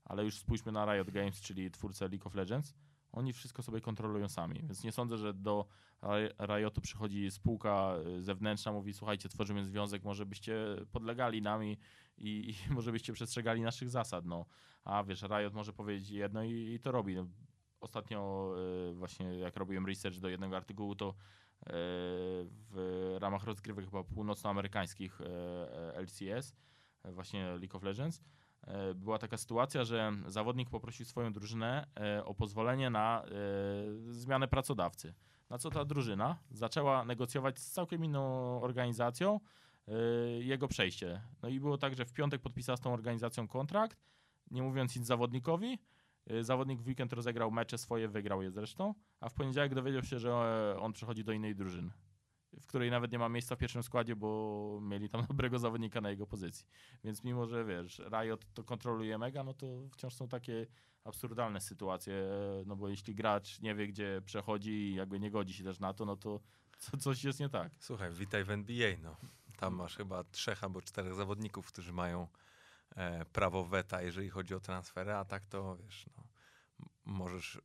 [0.05, 2.73] ale już spójrzmy na Riot Games, czyli twórcę League of Legends,
[3.11, 5.65] oni wszystko sobie kontrolują sami, więc nie sądzę, że do
[6.01, 10.55] Ri- Riotu przychodzi spółka y, zewnętrzna, mówi słuchajcie, tworzymy związek, może byście
[10.91, 11.77] podlegali nami
[12.17, 14.45] i, i może byście przestrzegali naszych zasad, no.
[14.83, 17.15] A wiesz, Riot może powiedzieć jedno i, i to robi.
[17.15, 17.27] No,
[17.79, 18.51] ostatnio
[18.89, 21.13] y, właśnie jak robiłem research do jednego artykułu, to y,
[22.71, 25.25] w ramach rozgrywek chyba północnoamerykańskich y,
[25.95, 26.55] LCS,
[27.03, 28.21] właśnie League of Legends,
[28.95, 31.87] była taka sytuacja, że zawodnik poprosił swoją drużynę
[32.25, 33.25] o pozwolenie na
[34.09, 35.13] zmianę pracodawcy.
[35.49, 38.21] Na co ta drużyna zaczęła negocjować z całkiem inną
[38.61, 39.39] organizacją
[40.39, 41.21] jego przejście.
[41.41, 43.97] No i było tak, że w piątek podpisała z tą organizacją kontrakt,
[44.51, 45.79] nie mówiąc nic zawodnikowi.
[46.31, 50.19] Y, Zawodnik w weekend rozegrał mecze swoje, wygrał je zresztą, a w poniedziałek dowiedział się,
[50.19, 51.91] że e, on przechodzi do innej drużyny,
[52.61, 56.09] w której nawet nie ma miejsca w pierwszym składzie, bo mieli tam dobrego zawodnika na
[56.09, 56.65] jego pozycji.
[57.03, 60.67] Więc mimo, że wiesz, Riot to kontroluje mega, no to wciąż są takie
[61.03, 65.53] absurdalne sytuacje, e, no bo jeśli gracz nie wie, gdzie przechodzi i jakby nie godzi
[65.53, 66.39] się też na to, no to
[66.79, 67.71] co, coś jest nie tak.
[67.79, 69.15] Słuchaj, witaj w NBA, no.
[69.57, 72.27] Tam masz chyba trzech albo czterech zawodników, którzy mają
[73.33, 76.23] prawo weta, jeżeli chodzi o transfery, a tak to wiesz, no,
[77.05, 77.61] możesz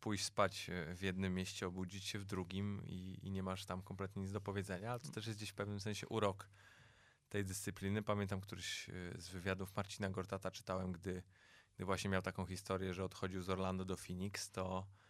[0.00, 3.82] pójść spać e, w jednym mieście, obudzić się w drugim i, i nie masz tam
[3.82, 6.48] kompletnie nic do powiedzenia, ale to też jest gdzieś w pewnym sensie urok
[7.28, 8.02] tej dyscypliny.
[8.02, 11.22] Pamiętam któryś e, z wywiadów Marcina Gortata czytałem, gdy,
[11.76, 15.07] gdy właśnie miał taką historię, że odchodził z Orlando do Phoenix, to E,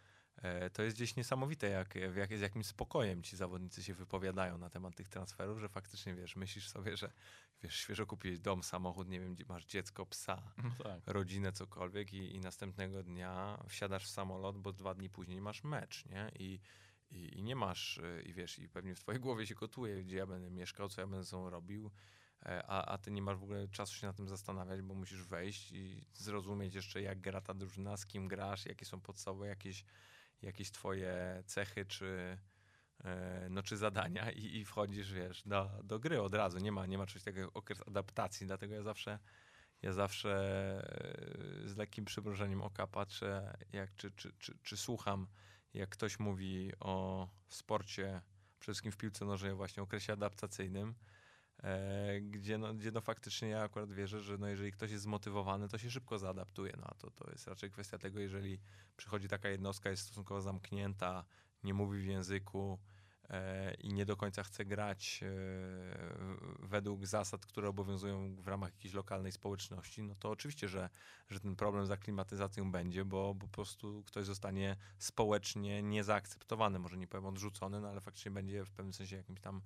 [0.73, 4.95] To jest gdzieś niesamowite, jak, jak, z jakim spokojem ci zawodnicy się wypowiadają na temat
[4.95, 7.11] tych transferów, że faktycznie wiesz, myślisz sobie, że
[7.63, 11.01] wiesz, świeżo kupiłeś dom, samochód, nie wiem, masz dziecko, psa, No tak.
[11.05, 16.05] rodzinę, cokolwiek i, i następnego dnia wsiadasz w samolot, bo dwa dni później masz mecz,
[16.05, 16.31] nie?
[16.39, 16.59] I,
[17.11, 20.17] i, i nie masz, y, i wiesz, i pewnie w twojej głowie się kotuje, gdzie
[20.17, 21.91] ja będę mieszkał, co ja będę sobą robił,
[22.45, 25.23] e, a, a ty nie masz w ogóle czasu się na tym zastanawiać, bo musisz
[25.23, 29.85] wejść i zrozumieć jeszcze, jak gra ta drużyna, z kim grasz, jakie są podstawowe jakieś,
[30.41, 32.37] jakieś twoje cechy, czy,
[33.03, 36.57] e, no, czy zadania i, i wchodzisz, wiesz, do, do gry od razu.
[36.57, 39.19] Nie ma, nie ma czegoś takiego okres adaptacji, dlatego ja zawsze
[39.81, 40.31] ja zawsze
[41.63, 45.27] e, z lekkim przymrużeniem oka patrzę, jak, czy, czy, czy, czy słucham,
[45.73, 48.21] jak ktoś mówi o sporcie,
[48.59, 50.95] przede wszystkim w piłce nożnej, właśnie okresie adaptacyjnym,
[52.21, 55.77] gdzie, no, gdzie no faktycznie ja akurat wierzę, że no jeżeli ktoś jest zmotywowany, to
[55.77, 56.73] się szybko zaadaptuje.
[56.77, 58.59] No a to, to jest raczej kwestia tego, jeżeli
[58.97, 61.25] przychodzi taka jednostka, jest stosunkowo zamknięta,
[61.63, 62.79] nie mówi w języku,
[63.29, 65.27] e, i nie do końca chce grać e,
[66.59, 70.89] według zasad, które obowiązują w ramach jakiejś lokalnej społeczności, no to oczywiście, że,
[71.29, 76.97] że ten problem z aklimatyzacją będzie, bo, bo po prostu ktoś zostanie społecznie niezaakceptowany, może
[76.97, 79.61] nie powiem odrzucony, no ale faktycznie będzie w pewnym sensie jakimś tam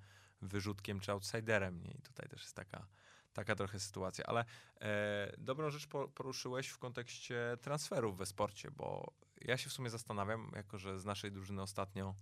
[0.48, 1.84] wyrzutkiem czy outsiderem.
[1.84, 1.92] Nie?
[1.92, 2.88] I tutaj też jest taka,
[3.34, 4.26] taka trochę sytuacja.
[4.26, 4.46] Ale
[4.82, 9.90] e, dobrą rzecz po, poruszyłeś w kontekście transferów we sporcie, bo ja się w sumie
[9.90, 12.16] zastanawiam, jako że z naszej drużyny ostatnio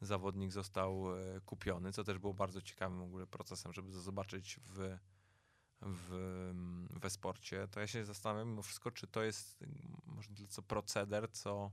[0.00, 4.60] zawodnik został e, kupiony, co też było bardzo ciekawym w ogóle procesem, żeby to zobaczyć
[4.66, 4.98] w,
[5.82, 6.52] w,
[6.90, 9.64] we sporcie, to ja się zastanawiam mimo wszystko, czy to jest
[10.06, 11.70] może tyle co proceder, co,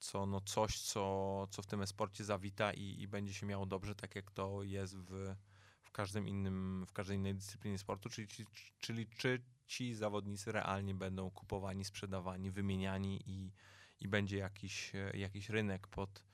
[0.00, 3.94] co no coś, co, co w tym sporcie zawita i, i będzie się miało dobrze,
[3.94, 5.34] tak jak to jest w,
[5.82, 8.48] w każdym innym, w każdej innej dyscyplinie sportu, czyli, czyli,
[8.78, 13.52] czyli czy ci zawodnicy realnie będą kupowani, sprzedawani, wymieniani i,
[14.00, 16.24] i będzie jakiś, e, jakiś rynek pod,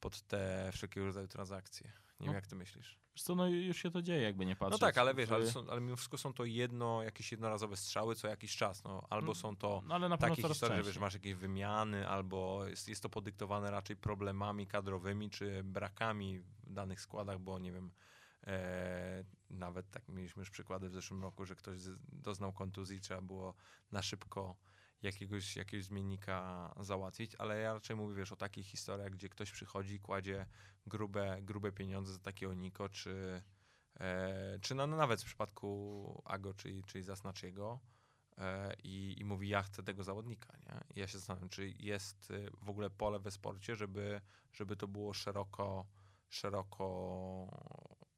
[0.00, 1.86] pod te wszelkiego rodzaju transakcje.
[2.20, 2.26] Nie No.
[2.26, 3.03] wiem, jak ty myślisz.
[3.14, 4.80] Wiesz co, no już się to dzieje, jakby nie No patrzeć.
[4.80, 8.28] tak, ale wiesz, ale, są, ale mimo wszystko są to jedno, jakieś jednorazowe strzały co
[8.28, 9.02] jakiś czas, no.
[9.10, 11.00] Albo Mm, są to no, ale na takie historie, że wiesz, częściej.
[11.00, 17.00] masz jakieś wymiany, albo jest, jest to podyktowane raczej problemami kadrowymi, czy brakami w danych
[17.00, 17.90] składach, bo nie wiem,
[18.46, 21.78] e, nawet tak mieliśmy już przykłady w zeszłym roku, że ktoś
[22.12, 23.54] doznał kontuzji, trzeba było
[23.92, 24.56] na szybko
[25.04, 29.94] jakiegoś, jakiegoś zmiennika załatwić, ale ja raczej mówię, wiesz, o takich historiach, gdzie ktoś przychodzi
[29.94, 30.46] i kładzie
[30.86, 33.42] grube, grube pieniądze za takiego Niko, czy,
[34.00, 37.80] e, czy no, no nawet w przypadku Ago, czyli, czyli Zasnaczyego,
[38.38, 40.56] e, i, i mówi, ja chcę tego zawodnika.
[40.66, 40.80] Nie?
[40.96, 44.20] I ja się zastanawiam, czy jest y, w ogóle pole we sporcie, żeby,
[44.52, 45.86] żeby to było szeroko,
[46.28, 47.48] szeroko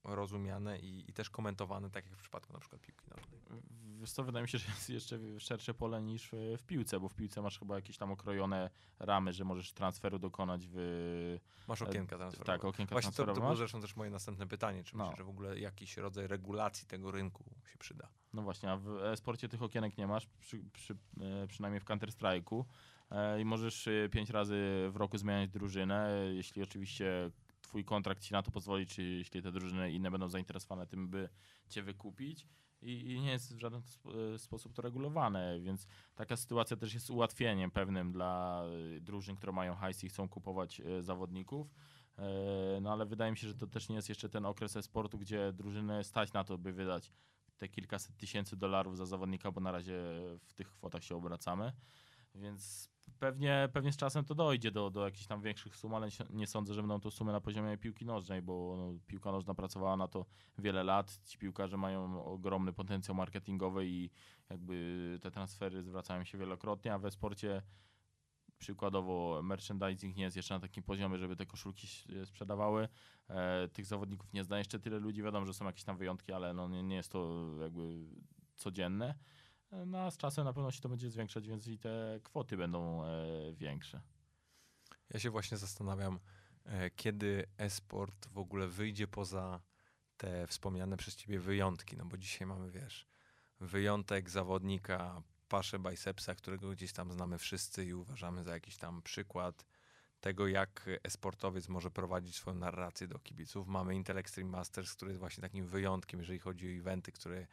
[0.05, 3.41] rozumiane i, i też komentowane, tak jak w przypadku na przykład piłki nożnej.
[4.01, 6.29] Wiesz co, wydaje mi się, że jest jeszcze szersze pole niż
[6.59, 10.67] w, piłce, bo w piłce masz chyba jakieś tam okrojone ramy, że możesz transferu dokonać
[10.73, 11.39] w...
[11.69, 12.53] Masz okienka transferowe.
[12.53, 13.41] Tak, okienka Właśnie to, to transferowe.
[13.41, 15.05] było zresztą też moje następne pytanie, czy No.
[15.05, 18.09] myślisz, że w ogóle jakiś rodzaj regulacji tego rynku się przyda?
[18.33, 22.65] No właśnie, a w e-sporcie tych okienek nie masz, przy, przy, e, przynajmniej w Counter-Strike'u.
[23.11, 24.55] E, I możesz e, pięć razy
[24.91, 27.31] w roku zmieniać drużynę, e, jeśli oczywiście
[27.67, 31.29] twój kontrakt ci na to pozwoli, czy jeśli te drużyny inne będą zainteresowane tym, by
[31.69, 32.47] cię wykupić.
[32.83, 33.83] I, i nie jest w żaden
[34.35, 38.63] e, sposób to regulowane, więc taka sytuacja też jest ułatwieniem pewnym dla
[38.97, 41.75] e, drużyn, które mają hajs i chcą kupować e, zawodników.
[42.81, 45.53] No ale wydaje mi się, że to też nie jest jeszcze ten okres e-sportu, gdzie
[45.53, 47.13] drużyny stać na to, by wydać
[47.59, 49.95] te kilkaset tysięcy dolarów za zawodnika, bo na razie
[50.45, 51.73] w tych kwotach się obracamy.
[52.35, 56.47] Więc pewnie, pewnie z czasem to dojdzie do, do jakichś tam większych sum, ale nie-
[56.47, 60.09] sądzę, że będą to sumy na poziomie piłki nożnej, bo no, piłka nożna pracowała na
[60.09, 60.27] to
[60.59, 61.21] wiele lat.
[61.25, 64.11] Ci piłkarze mają ogromny potencjał marketingowy i
[64.51, 67.63] jakby te transfery zwracają się wielokrotnie, a we sporcie
[68.59, 71.87] przykładowo merchandising nie jest jeszcze na takim poziomie, żeby te koszulki
[72.25, 72.89] sprzedawały.
[73.29, 75.23] E, tych zawodników nie zna jeszcze tyle ludzi.
[75.23, 77.99] Wiadomo, że są jakieś tam wyjątki, ale no nie, nie jest to jakby
[78.57, 79.15] codzienne.
[79.87, 83.05] No a z czasem na pewno się to będzie zwiększać, więc i te kwoty będą
[83.05, 83.09] e,
[83.53, 84.01] większe.
[85.11, 86.19] Ja się właśnie zastanawiam,
[86.65, 89.61] e, kiedy e-sport w ogóle wyjdzie poza
[90.17, 93.07] te wspomniane przez ciebie wyjątki, no bo dzisiaj mamy, wiesz,
[93.61, 99.67] wyjątek zawodnika Pasze Bicepsa, którego gdzieś tam znamy wszyscy i uważamy za jakiś tam przykład
[100.21, 103.69] tego, jak e-sportowiec może prowadzić swoją narrację do kibiców.
[103.69, 107.47] Mamy Intel Extreme Masters, który jest właśnie takim wyjątkiem, jeżeli chodzi o eventy, który e,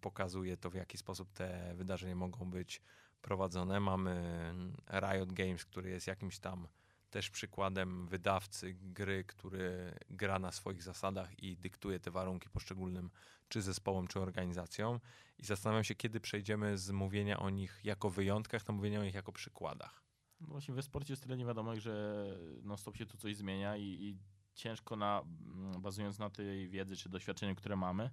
[0.00, 2.82] pokazuje to, w jaki sposób te wydarzenia mogą być
[3.22, 3.80] prowadzone.
[3.80, 4.54] Mamy
[5.00, 6.68] Riot Games, który jest jakimś tam
[7.10, 13.10] też przykładem wydawcy gry, który gra na swoich zasadach i dyktuje te warunki poszczególnym
[13.48, 15.00] czy zespołom, czy organizacjom.
[15.38, 19.14] I zastanawiam się, kiedy przejdziemy z mówienia o nich jako wyjątkach do mówienia o nich
[19.14, 20.02] jako przykładach.
[20.40, 22.26] No właśnie we sporcie jest tyle niewiadomych, że
[22.62, 24.18] non stop się tu coś zmienia i, i
[24.54, 28.10] ciężko na, mm, bazując na tej wiedzy czy doświadczeniu, które mamy,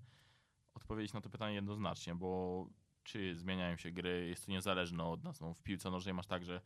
[0.78, 2.70] odpowiedzieć na to pytanie jednoznacznie, bo
[3.04, 5.42] czy zmieniają się gry, jest to niezależne od nas.
[5.42, 6.62] No, w piłce nożnej masz tak, że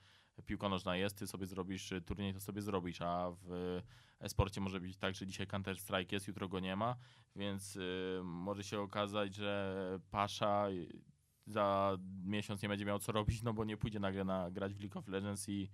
[0.46, 3.82] piłka nożna jest, ty sobie zrobisz y, turniej, to sobie zrobisz, a w
[4.20, 6.96] e-sporcie może być tak, że dzisiaj Counter-Strike jest, jutro go nie ma,
[7.36, 11.02] więc y, może się okazać, że Pasza y,
[11.46, 14.80] za miesiąc nie będzie miał co robić, no bo nie pójdzie nagle na grać w
[14.82, 15.70] League of Legends i,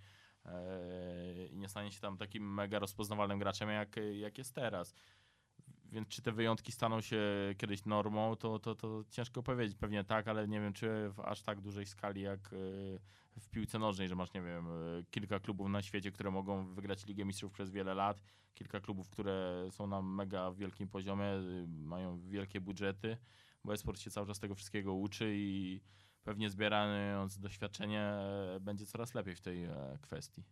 [0.45, 4.93] e, i nie stanie się tam takim mega rozpoznawalnym graczem, jak, jak jest teraz.
[5.91, 7.19] Więc czy te wyjątki staną się
[7.57, 9.77] kiedyś normą, to, to, to ciężko powiedzieć.
[9.77, 13.79] Pewnie tak, ale nie wiem, czy w aż tak dużej skali jak e, w piłce
[13.79, 17.51] nożnej, że masz, nie wiem, e, kilka klubów na świecie, które mogą wygrać Ligę Mistrzów
[17.51, 18.21] przez wiele lat,
[18.53, 23.17] kilka klubów, które są na mega wielkim poziomie, y, mają wielkie budżety,
[23.63, 25.81] bo esport się cały czas tego wszystkiego uczy i
[26.23, 28.13] pewnie zbierając doświadczenie
[28.61, 30.43] będzie coraz lepiej w tej e, kwestii.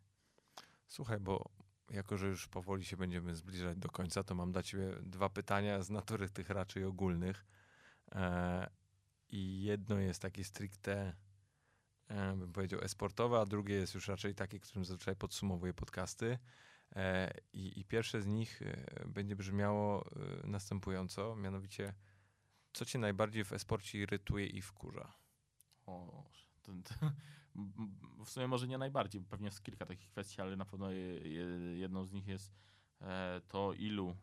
[0.88, 4.96] Słuchaj, bo jako, że już powoli się będziemy zbliżać do końca, to mam dla ciebie
[5.02, 7.46] dwa pytania z natury tych raczej ogólnych.
[8.12, 8.70] E,
[9.30, 11.16] I jedno jest takie stricte,
[12.08, 16.40] e, bym powiedział, esportowe, a drugie jest już raczej takie, którym zazwyczaj podsumowuję podcasty.
[16.96, 21.94] E, i, I pierwsze z nich e, będzie brzmiało e, następująco, mianowicie,
[22.74, 25.14] co cię najbardziej w esporcie irytuje i wkurza?
[25.86, 26.24] O,
[26.68, 26.84] m-
[28.26, 31.46] w sumie może nie najbardziej, pewnie jest kilka takich kwestii, ale na pewno je, je,
[31.78, 32.54] jedną z nich jest
[33.02, 34.16] e, to, ilu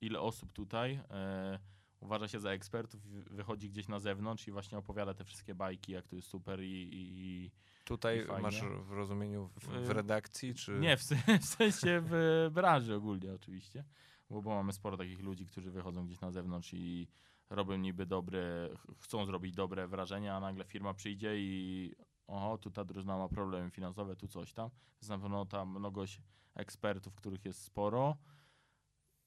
[0.00, 1.58] ile osób tutaj e,
[2.00, 6.06] uważa się za ekspertów, wychodzi gdzieś na zewnątrz i właśnie opowiada te wszystkie bajki, jak
[6.08, 7.50] to jest super i, i,
[7.84, 10.78] Tutaj I masz w rozumieniu w, w W- redakcji, czy...
[10.78, 11.00] Nie, w,
[11.40, 13.84] w sensie w branży ogólnie oczywiście,
[14.30, 17.08] bo, bo mamy sporo takich ludzi, którzy wychodzą gdzieś na zewnątrz i
[17.50, 21.94] robią niby dobre, ch- chcą zrobić dobre wrażenie, a nagle firma przyjdzie i
[22.28, 24.70] oho, tu ta drużyna ma problemy finansowe, tu coś tam.
[25.00, 26.20] Jest na pewno tam mnogość
[26.54, 28.16] ekspertów, których jest sporo.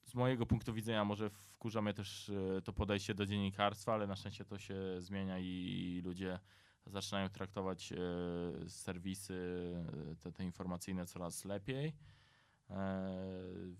[0.02, 4.16] Z mojego punktu widzenia może wkurza mnie też e, to podejście do dziennikarstwa, ale na
[4.16, 6.38] szczęście to się zmienia i ludzie
[6.86, 7.96] zaczynają traktować e,
[8.68, 9.34] serwisy
[10.12, 11.96] e, te, te informacyjne coraz lepiej.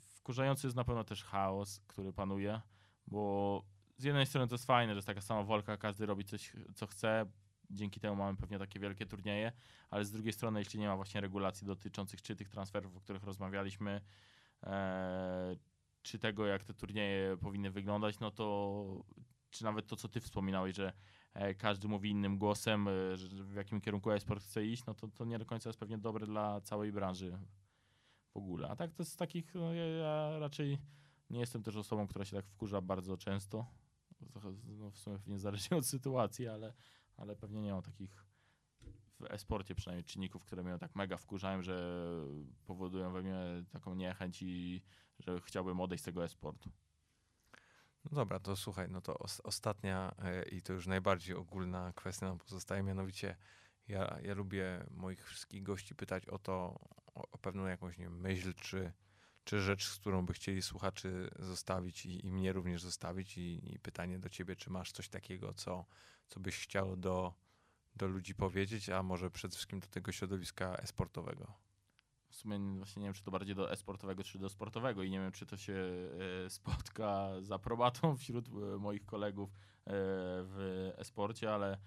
[0.05, 2.61] Wkurzający jest na pewno też chaos, który panuje,
[3.07, 3.63] bo
[3.97, 6.87] z jednej strony to jest fajne, że jest taka sama wolka, każdy robi coś, co
[6.87, 7.27] chce,
[7.73, 9.53] dzięki temu mamy pewnie takie wielkie turnieje,
[9.91, 13.23] ale z drugiej strony, jeśli nie ma właśnie regulacji dotyczących czy tych transferów, o których
[13.23, 14.01] rozmawialiśmy,
[14.63, 15.57] e,
[16.03, 19.05] czy tego, jak te turnieje powinny wyglądać, no to
[19.53, 20.93] czy nawet to, co ty wspominałeś, że
[21.35, 25.09] e, każdy mówi innym głosem, e, że w jakim kierunku e-sport chce iść, no to,
[25.09, 27.39] to nie do końca jest pewnie dobre dla całej branży.
[28.33, 28.69] w ogóle.
[28.69, 30.79] A tak to z takich, no ja, ja raczej
[31.31, 33.67] nie jestem też osobą, która się tak wkurza bardzo często.
[34.77, 35.19] No w sumie
[35.71, 36.73] nie od sytuacji, ale,
[37.17, 38.27] ale pewnie nie mam takich
[39.21, 42.07] w e-sporcie przynajmniej czynników, które mnie tak mega wkurzają, że
[42.65, 44.83] powodują we mnie taką niechęć i
[45.19, 46.71] że chciałbym odejść z tego e-sportu.
[48.05, 52.27] No dobra, to słuchaj, no to os ostatnia e, i to już najbardziej ogólna kwestia
[52.27, 53.37] nam pozostaje, mianowicie
[53.89, 56.53] ja, ja lubię moich wszystkich gości pytać o to,
[57.15, 58.93] o, o pewną jakąś nie wiem, myśl, czy,
[59.45, 63.79] czy rzecz, z którą by chcieli słuchaczy zostawić i, i mnie również zostawić i, i,
[63.79, 65.85] pytanie do ciebie, czy masz coś takiego, co,
[66.29, 67.35] co byś chciał do,
[67.97, 71.63] do ludzi powiedzieć, a może przede wszystkim do tego środowiska esportowego?
[72.33, 75.21] w sumie właśnie nie wiem, czy to bardziej do e-sportowego, czy do sportowego i nie
[75.21, 75.75] wiem, czy to się
[76.47, 79.55] e, spotka z aprobatą wśród e, moich kolegów e,
[80.45, 81.79] w e-sporcie, ale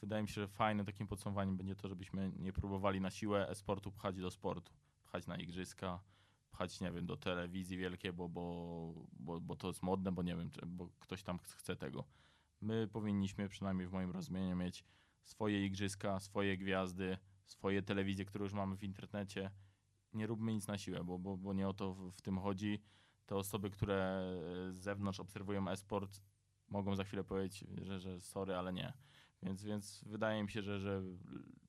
[0.00, 3.92] wydaje mi się, że fajnym takim podsumowaniem będzie to, żebyśmy nie próbowali na siłę e-sportu
[3.92, 4.72] pchać do sportu,
[5.04, 6.00] pchać na igrzyska,
[6.56, 10.36] pchać, nie wiem, do telewizji wielkie, bo, bo, bo, bo to jest modne, bo nie
[10.36, 12.04] wiem, bo ktoś tam chce tego.
[12.60, 14.84] My powinniśmy, przynajmniej w moim rozumieniu, mieć
[15.24, 19.50] swoje igrzyska, swoje gwiazdy, swoje telewizje, które już mamy w internecie,
[20.12, 22.82] nie róbmy nic na siłę, bo, bo, bo nie o to w, w tym chodzi.
[23.26, 24.22] Te osoby, które
[24.70, 26.20] z zewnątrz obserwują e-sport,
[26.68, 28.92] mogą za chwilę powiedzieć, że, że sorry, ale nie.
[29.42, 31.02] Więc, więc wydaje mi się, że, że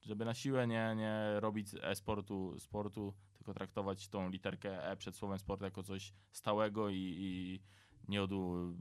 [0.02, 3.14] żeby na siłę nie, nie robić e-sportu sportu,
[3.48, 7.60] tylko traktować tą literkę E przed słowem sport jako coś stałego i, i
[8.08, 8.74] nie odu,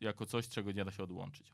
[0.00, 1.52] jako coś, czego nie da się odłączyć.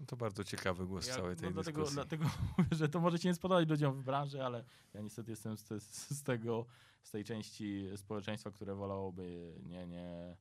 [0.00, 1.94] No to bardzo ciekawy głos ja, całej tej no dlatego, dyskusji.
[1.94, 2.24] Dlatego
[2.58, 5.82] mówię, że to może się nie spodobać ludziom w branży, ale ja niestety jestem z,
[5.82, 6.66] z, tego,
[7.02, 10.36] z tej części społeczeństwa, które wolałoby nie, nie,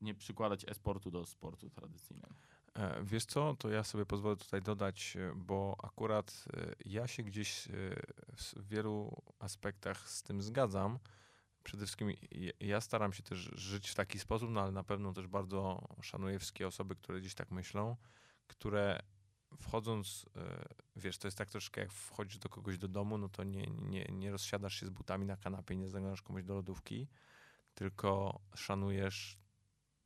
[0.00, 2.34] nie przykładać e-sportu do sportu tradycyjnego.
[2.74, 7.22] E, wiesz co, to ja sobie pozwolę tutaj dodać, e, bo akurat e, ja się
[7.22, 7.68] gdzieś
[8.36, 10.98] w wielu aspektach z tym zgadzam.
[11.64, 12.12] Przede wszystkim
[12.60, 16.38] ja staram się też żyć w taki sposób, no ale na pewno też bardzo szanuję
[16.38, 17.96] wszystkie osoby, które gdzieś tak myślą
[18.52, 19.02] które
[19.60, 20.26] wchodząc,
[20.96, 24.04] wiesz, to jest tak troszkę jak wchodzisz do kogoś do domu, no to nie, nie,
[24.04, 27.08] nie rozsiadasz się z butami na kanapie, nie zaglądasz komuś do lodówki,
[27.74, 29.38] tylko szanujesz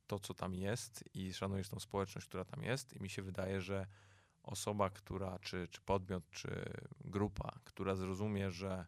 [0.07, 2.93] to, co tam jest i szanujesz tą społeczność, która tam jest.
[2.93, 3.87] I mi się wydaje, że
[4.43, 6.73] osoba, która, czy, czy podmiot, czy
[7.05, 8.85] grupa, która zrozumie, że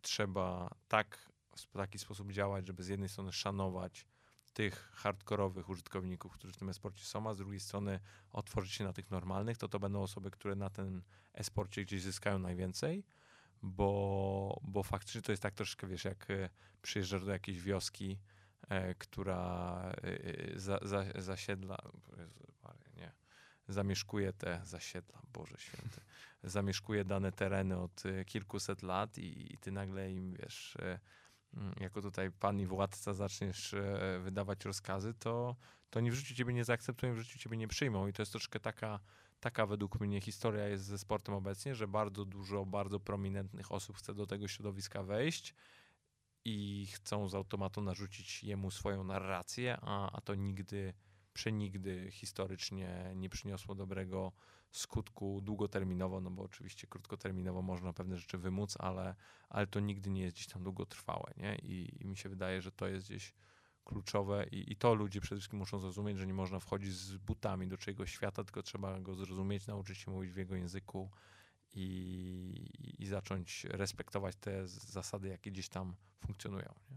[0.00, 4.06] trzeba tak w taki sposób działać, żeby z jednej strony szanować
[4.52, 8.00] tych hardkorowych użytkowników, którzy w tym esporcie są, a z drugiej strony
[8.32, 11.02] otworzyć się na tych normalnych, to to będą osoby, które na tym
[11.32, 13.04] esporcie gdzieś zyskają najwięcej,
[13.62, 16.50] bo, bo faktycznie to jest tak troszkę, wiesz, jak e,
[16.82, 18.18] przyjeżdżasz do jakiejś wioski,
[18.98, 21.78] która e, za, za, zasiedla,
[22.96, 23.12] nie,
[23.68, 26.00] zamieszkuje te zasiedla, Boże Święty,
[26.42, 30.98] zamieszkuje dane tereny od e, kilkuset lat i, i ty nagle im, wiesz, e,
[31.54, 35.56] Mm, jako tutaj pan i władca zaczniesz e, wydawać rozkazy, to,
[35.90, 38.06] to oni w życiu ciebie nie zaakceptują, w życiu ciebie nie przyjmą.
[38.06, 39.00] I to jest troszkę taka,
[39.40, 44.14] taka według mnie historia jest ze sportem obecnie, że bardzo dużo bardzo prominentnych osób chce
[44.14, 45.54] do tego środowiska wejść
[46.44, 50.94] i chcą z automatu narzucić jemu swoją narrację, a, a to nigdy,
[51.32, 54.32] przenigdy historycznie nie przyniosło dobrego
[54.70, 59.14] skutku długoterminowo, no bo oczywiście krótkoterminowo można pewne rzeczy wymóc, ale,
[59.48, 61.56] ale to nigdy nie jest gdzieś tam długotrwałe, nie?
[61.56, 63.34] I, i mi się wydaje, że to jest gdzieś
[63.84, 67.68] kluczowe i, i to ludzie przede wszystkim muszą zrozumieć, że nie można wchodzić z butami
[67.68, 71.10] do czyjegoś świata, tylko trzeba go zrozumieć, nauczyć się mówić w jego języku
[71.74, 76.74] i, i zacząć respektować te zasady, jakie gdzieś tam funkcjonują.
[76.90, 76.96] Nie?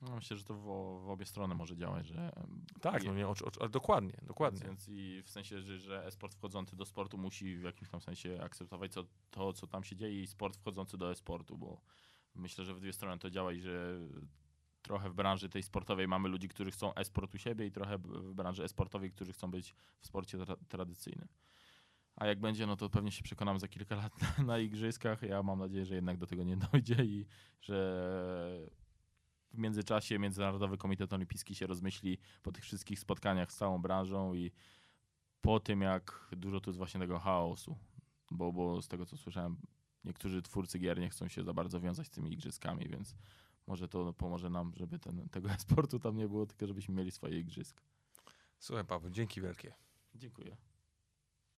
[0.00, 0.62] No, myślę, że to w,
[1.04, 2.32] w, obie strony może działać, że...
[2.80, 4.60] Tak, no nie, o, o, dokładnie, dokładnie.
[4.66, 8.42] Więc i w sensie, że, że e-sport wchodzący do sportu musi w jakimś tam sensie
[8.42, 11.80] akceptować co, to, co tam się dzieje i sport wchodzący do e-sportu, bo
[12.34, 13.98] myślę, że w dwie strony to działa i że
[14.82, 18.34] trochę w branży tej sportowej mamy ludzi, którzy chcą e-sport u siebie i trochę w
[18.34, 21.28] branży e-sportowej, którzy chcą być w sporcie tra tradycyjnym.
[22.20, 25.22] A jak będzie, no to pewnie się przekonamy za kilka lat na, na igrzyskach.
[25.22, 27.26] Ja mam nadzieję, że jednak do tego nie dojdzie i
[27.60, 28.68] że
[29.50, 34.52] w międzyczasie Międzynarodowy Komitet Olimpijski się rozmyśli po tych wszystkich spotkaniach z całą branżą i
[35.40, 37.78] po tym, jak dużo tu jest właśnie tego chaosu,
[38.30, 39.56] bo, bo z tego co słyszałem,
[40.04, 43.14] niektórzy twórcy gier nie chcą się za bardzo wiązać z tymi igrzyskami, więc
[43.66, 47.38] może to pomoże nam, żeby ten, tego sportu tam nie było, tylko żebyśmy mieli swoje
[47.38, 47.84] igrzyska.
[48.58, 49.72] Słuchaj Paweł, dzięki wielkie.
[50.14, 50.69] Dziękuję.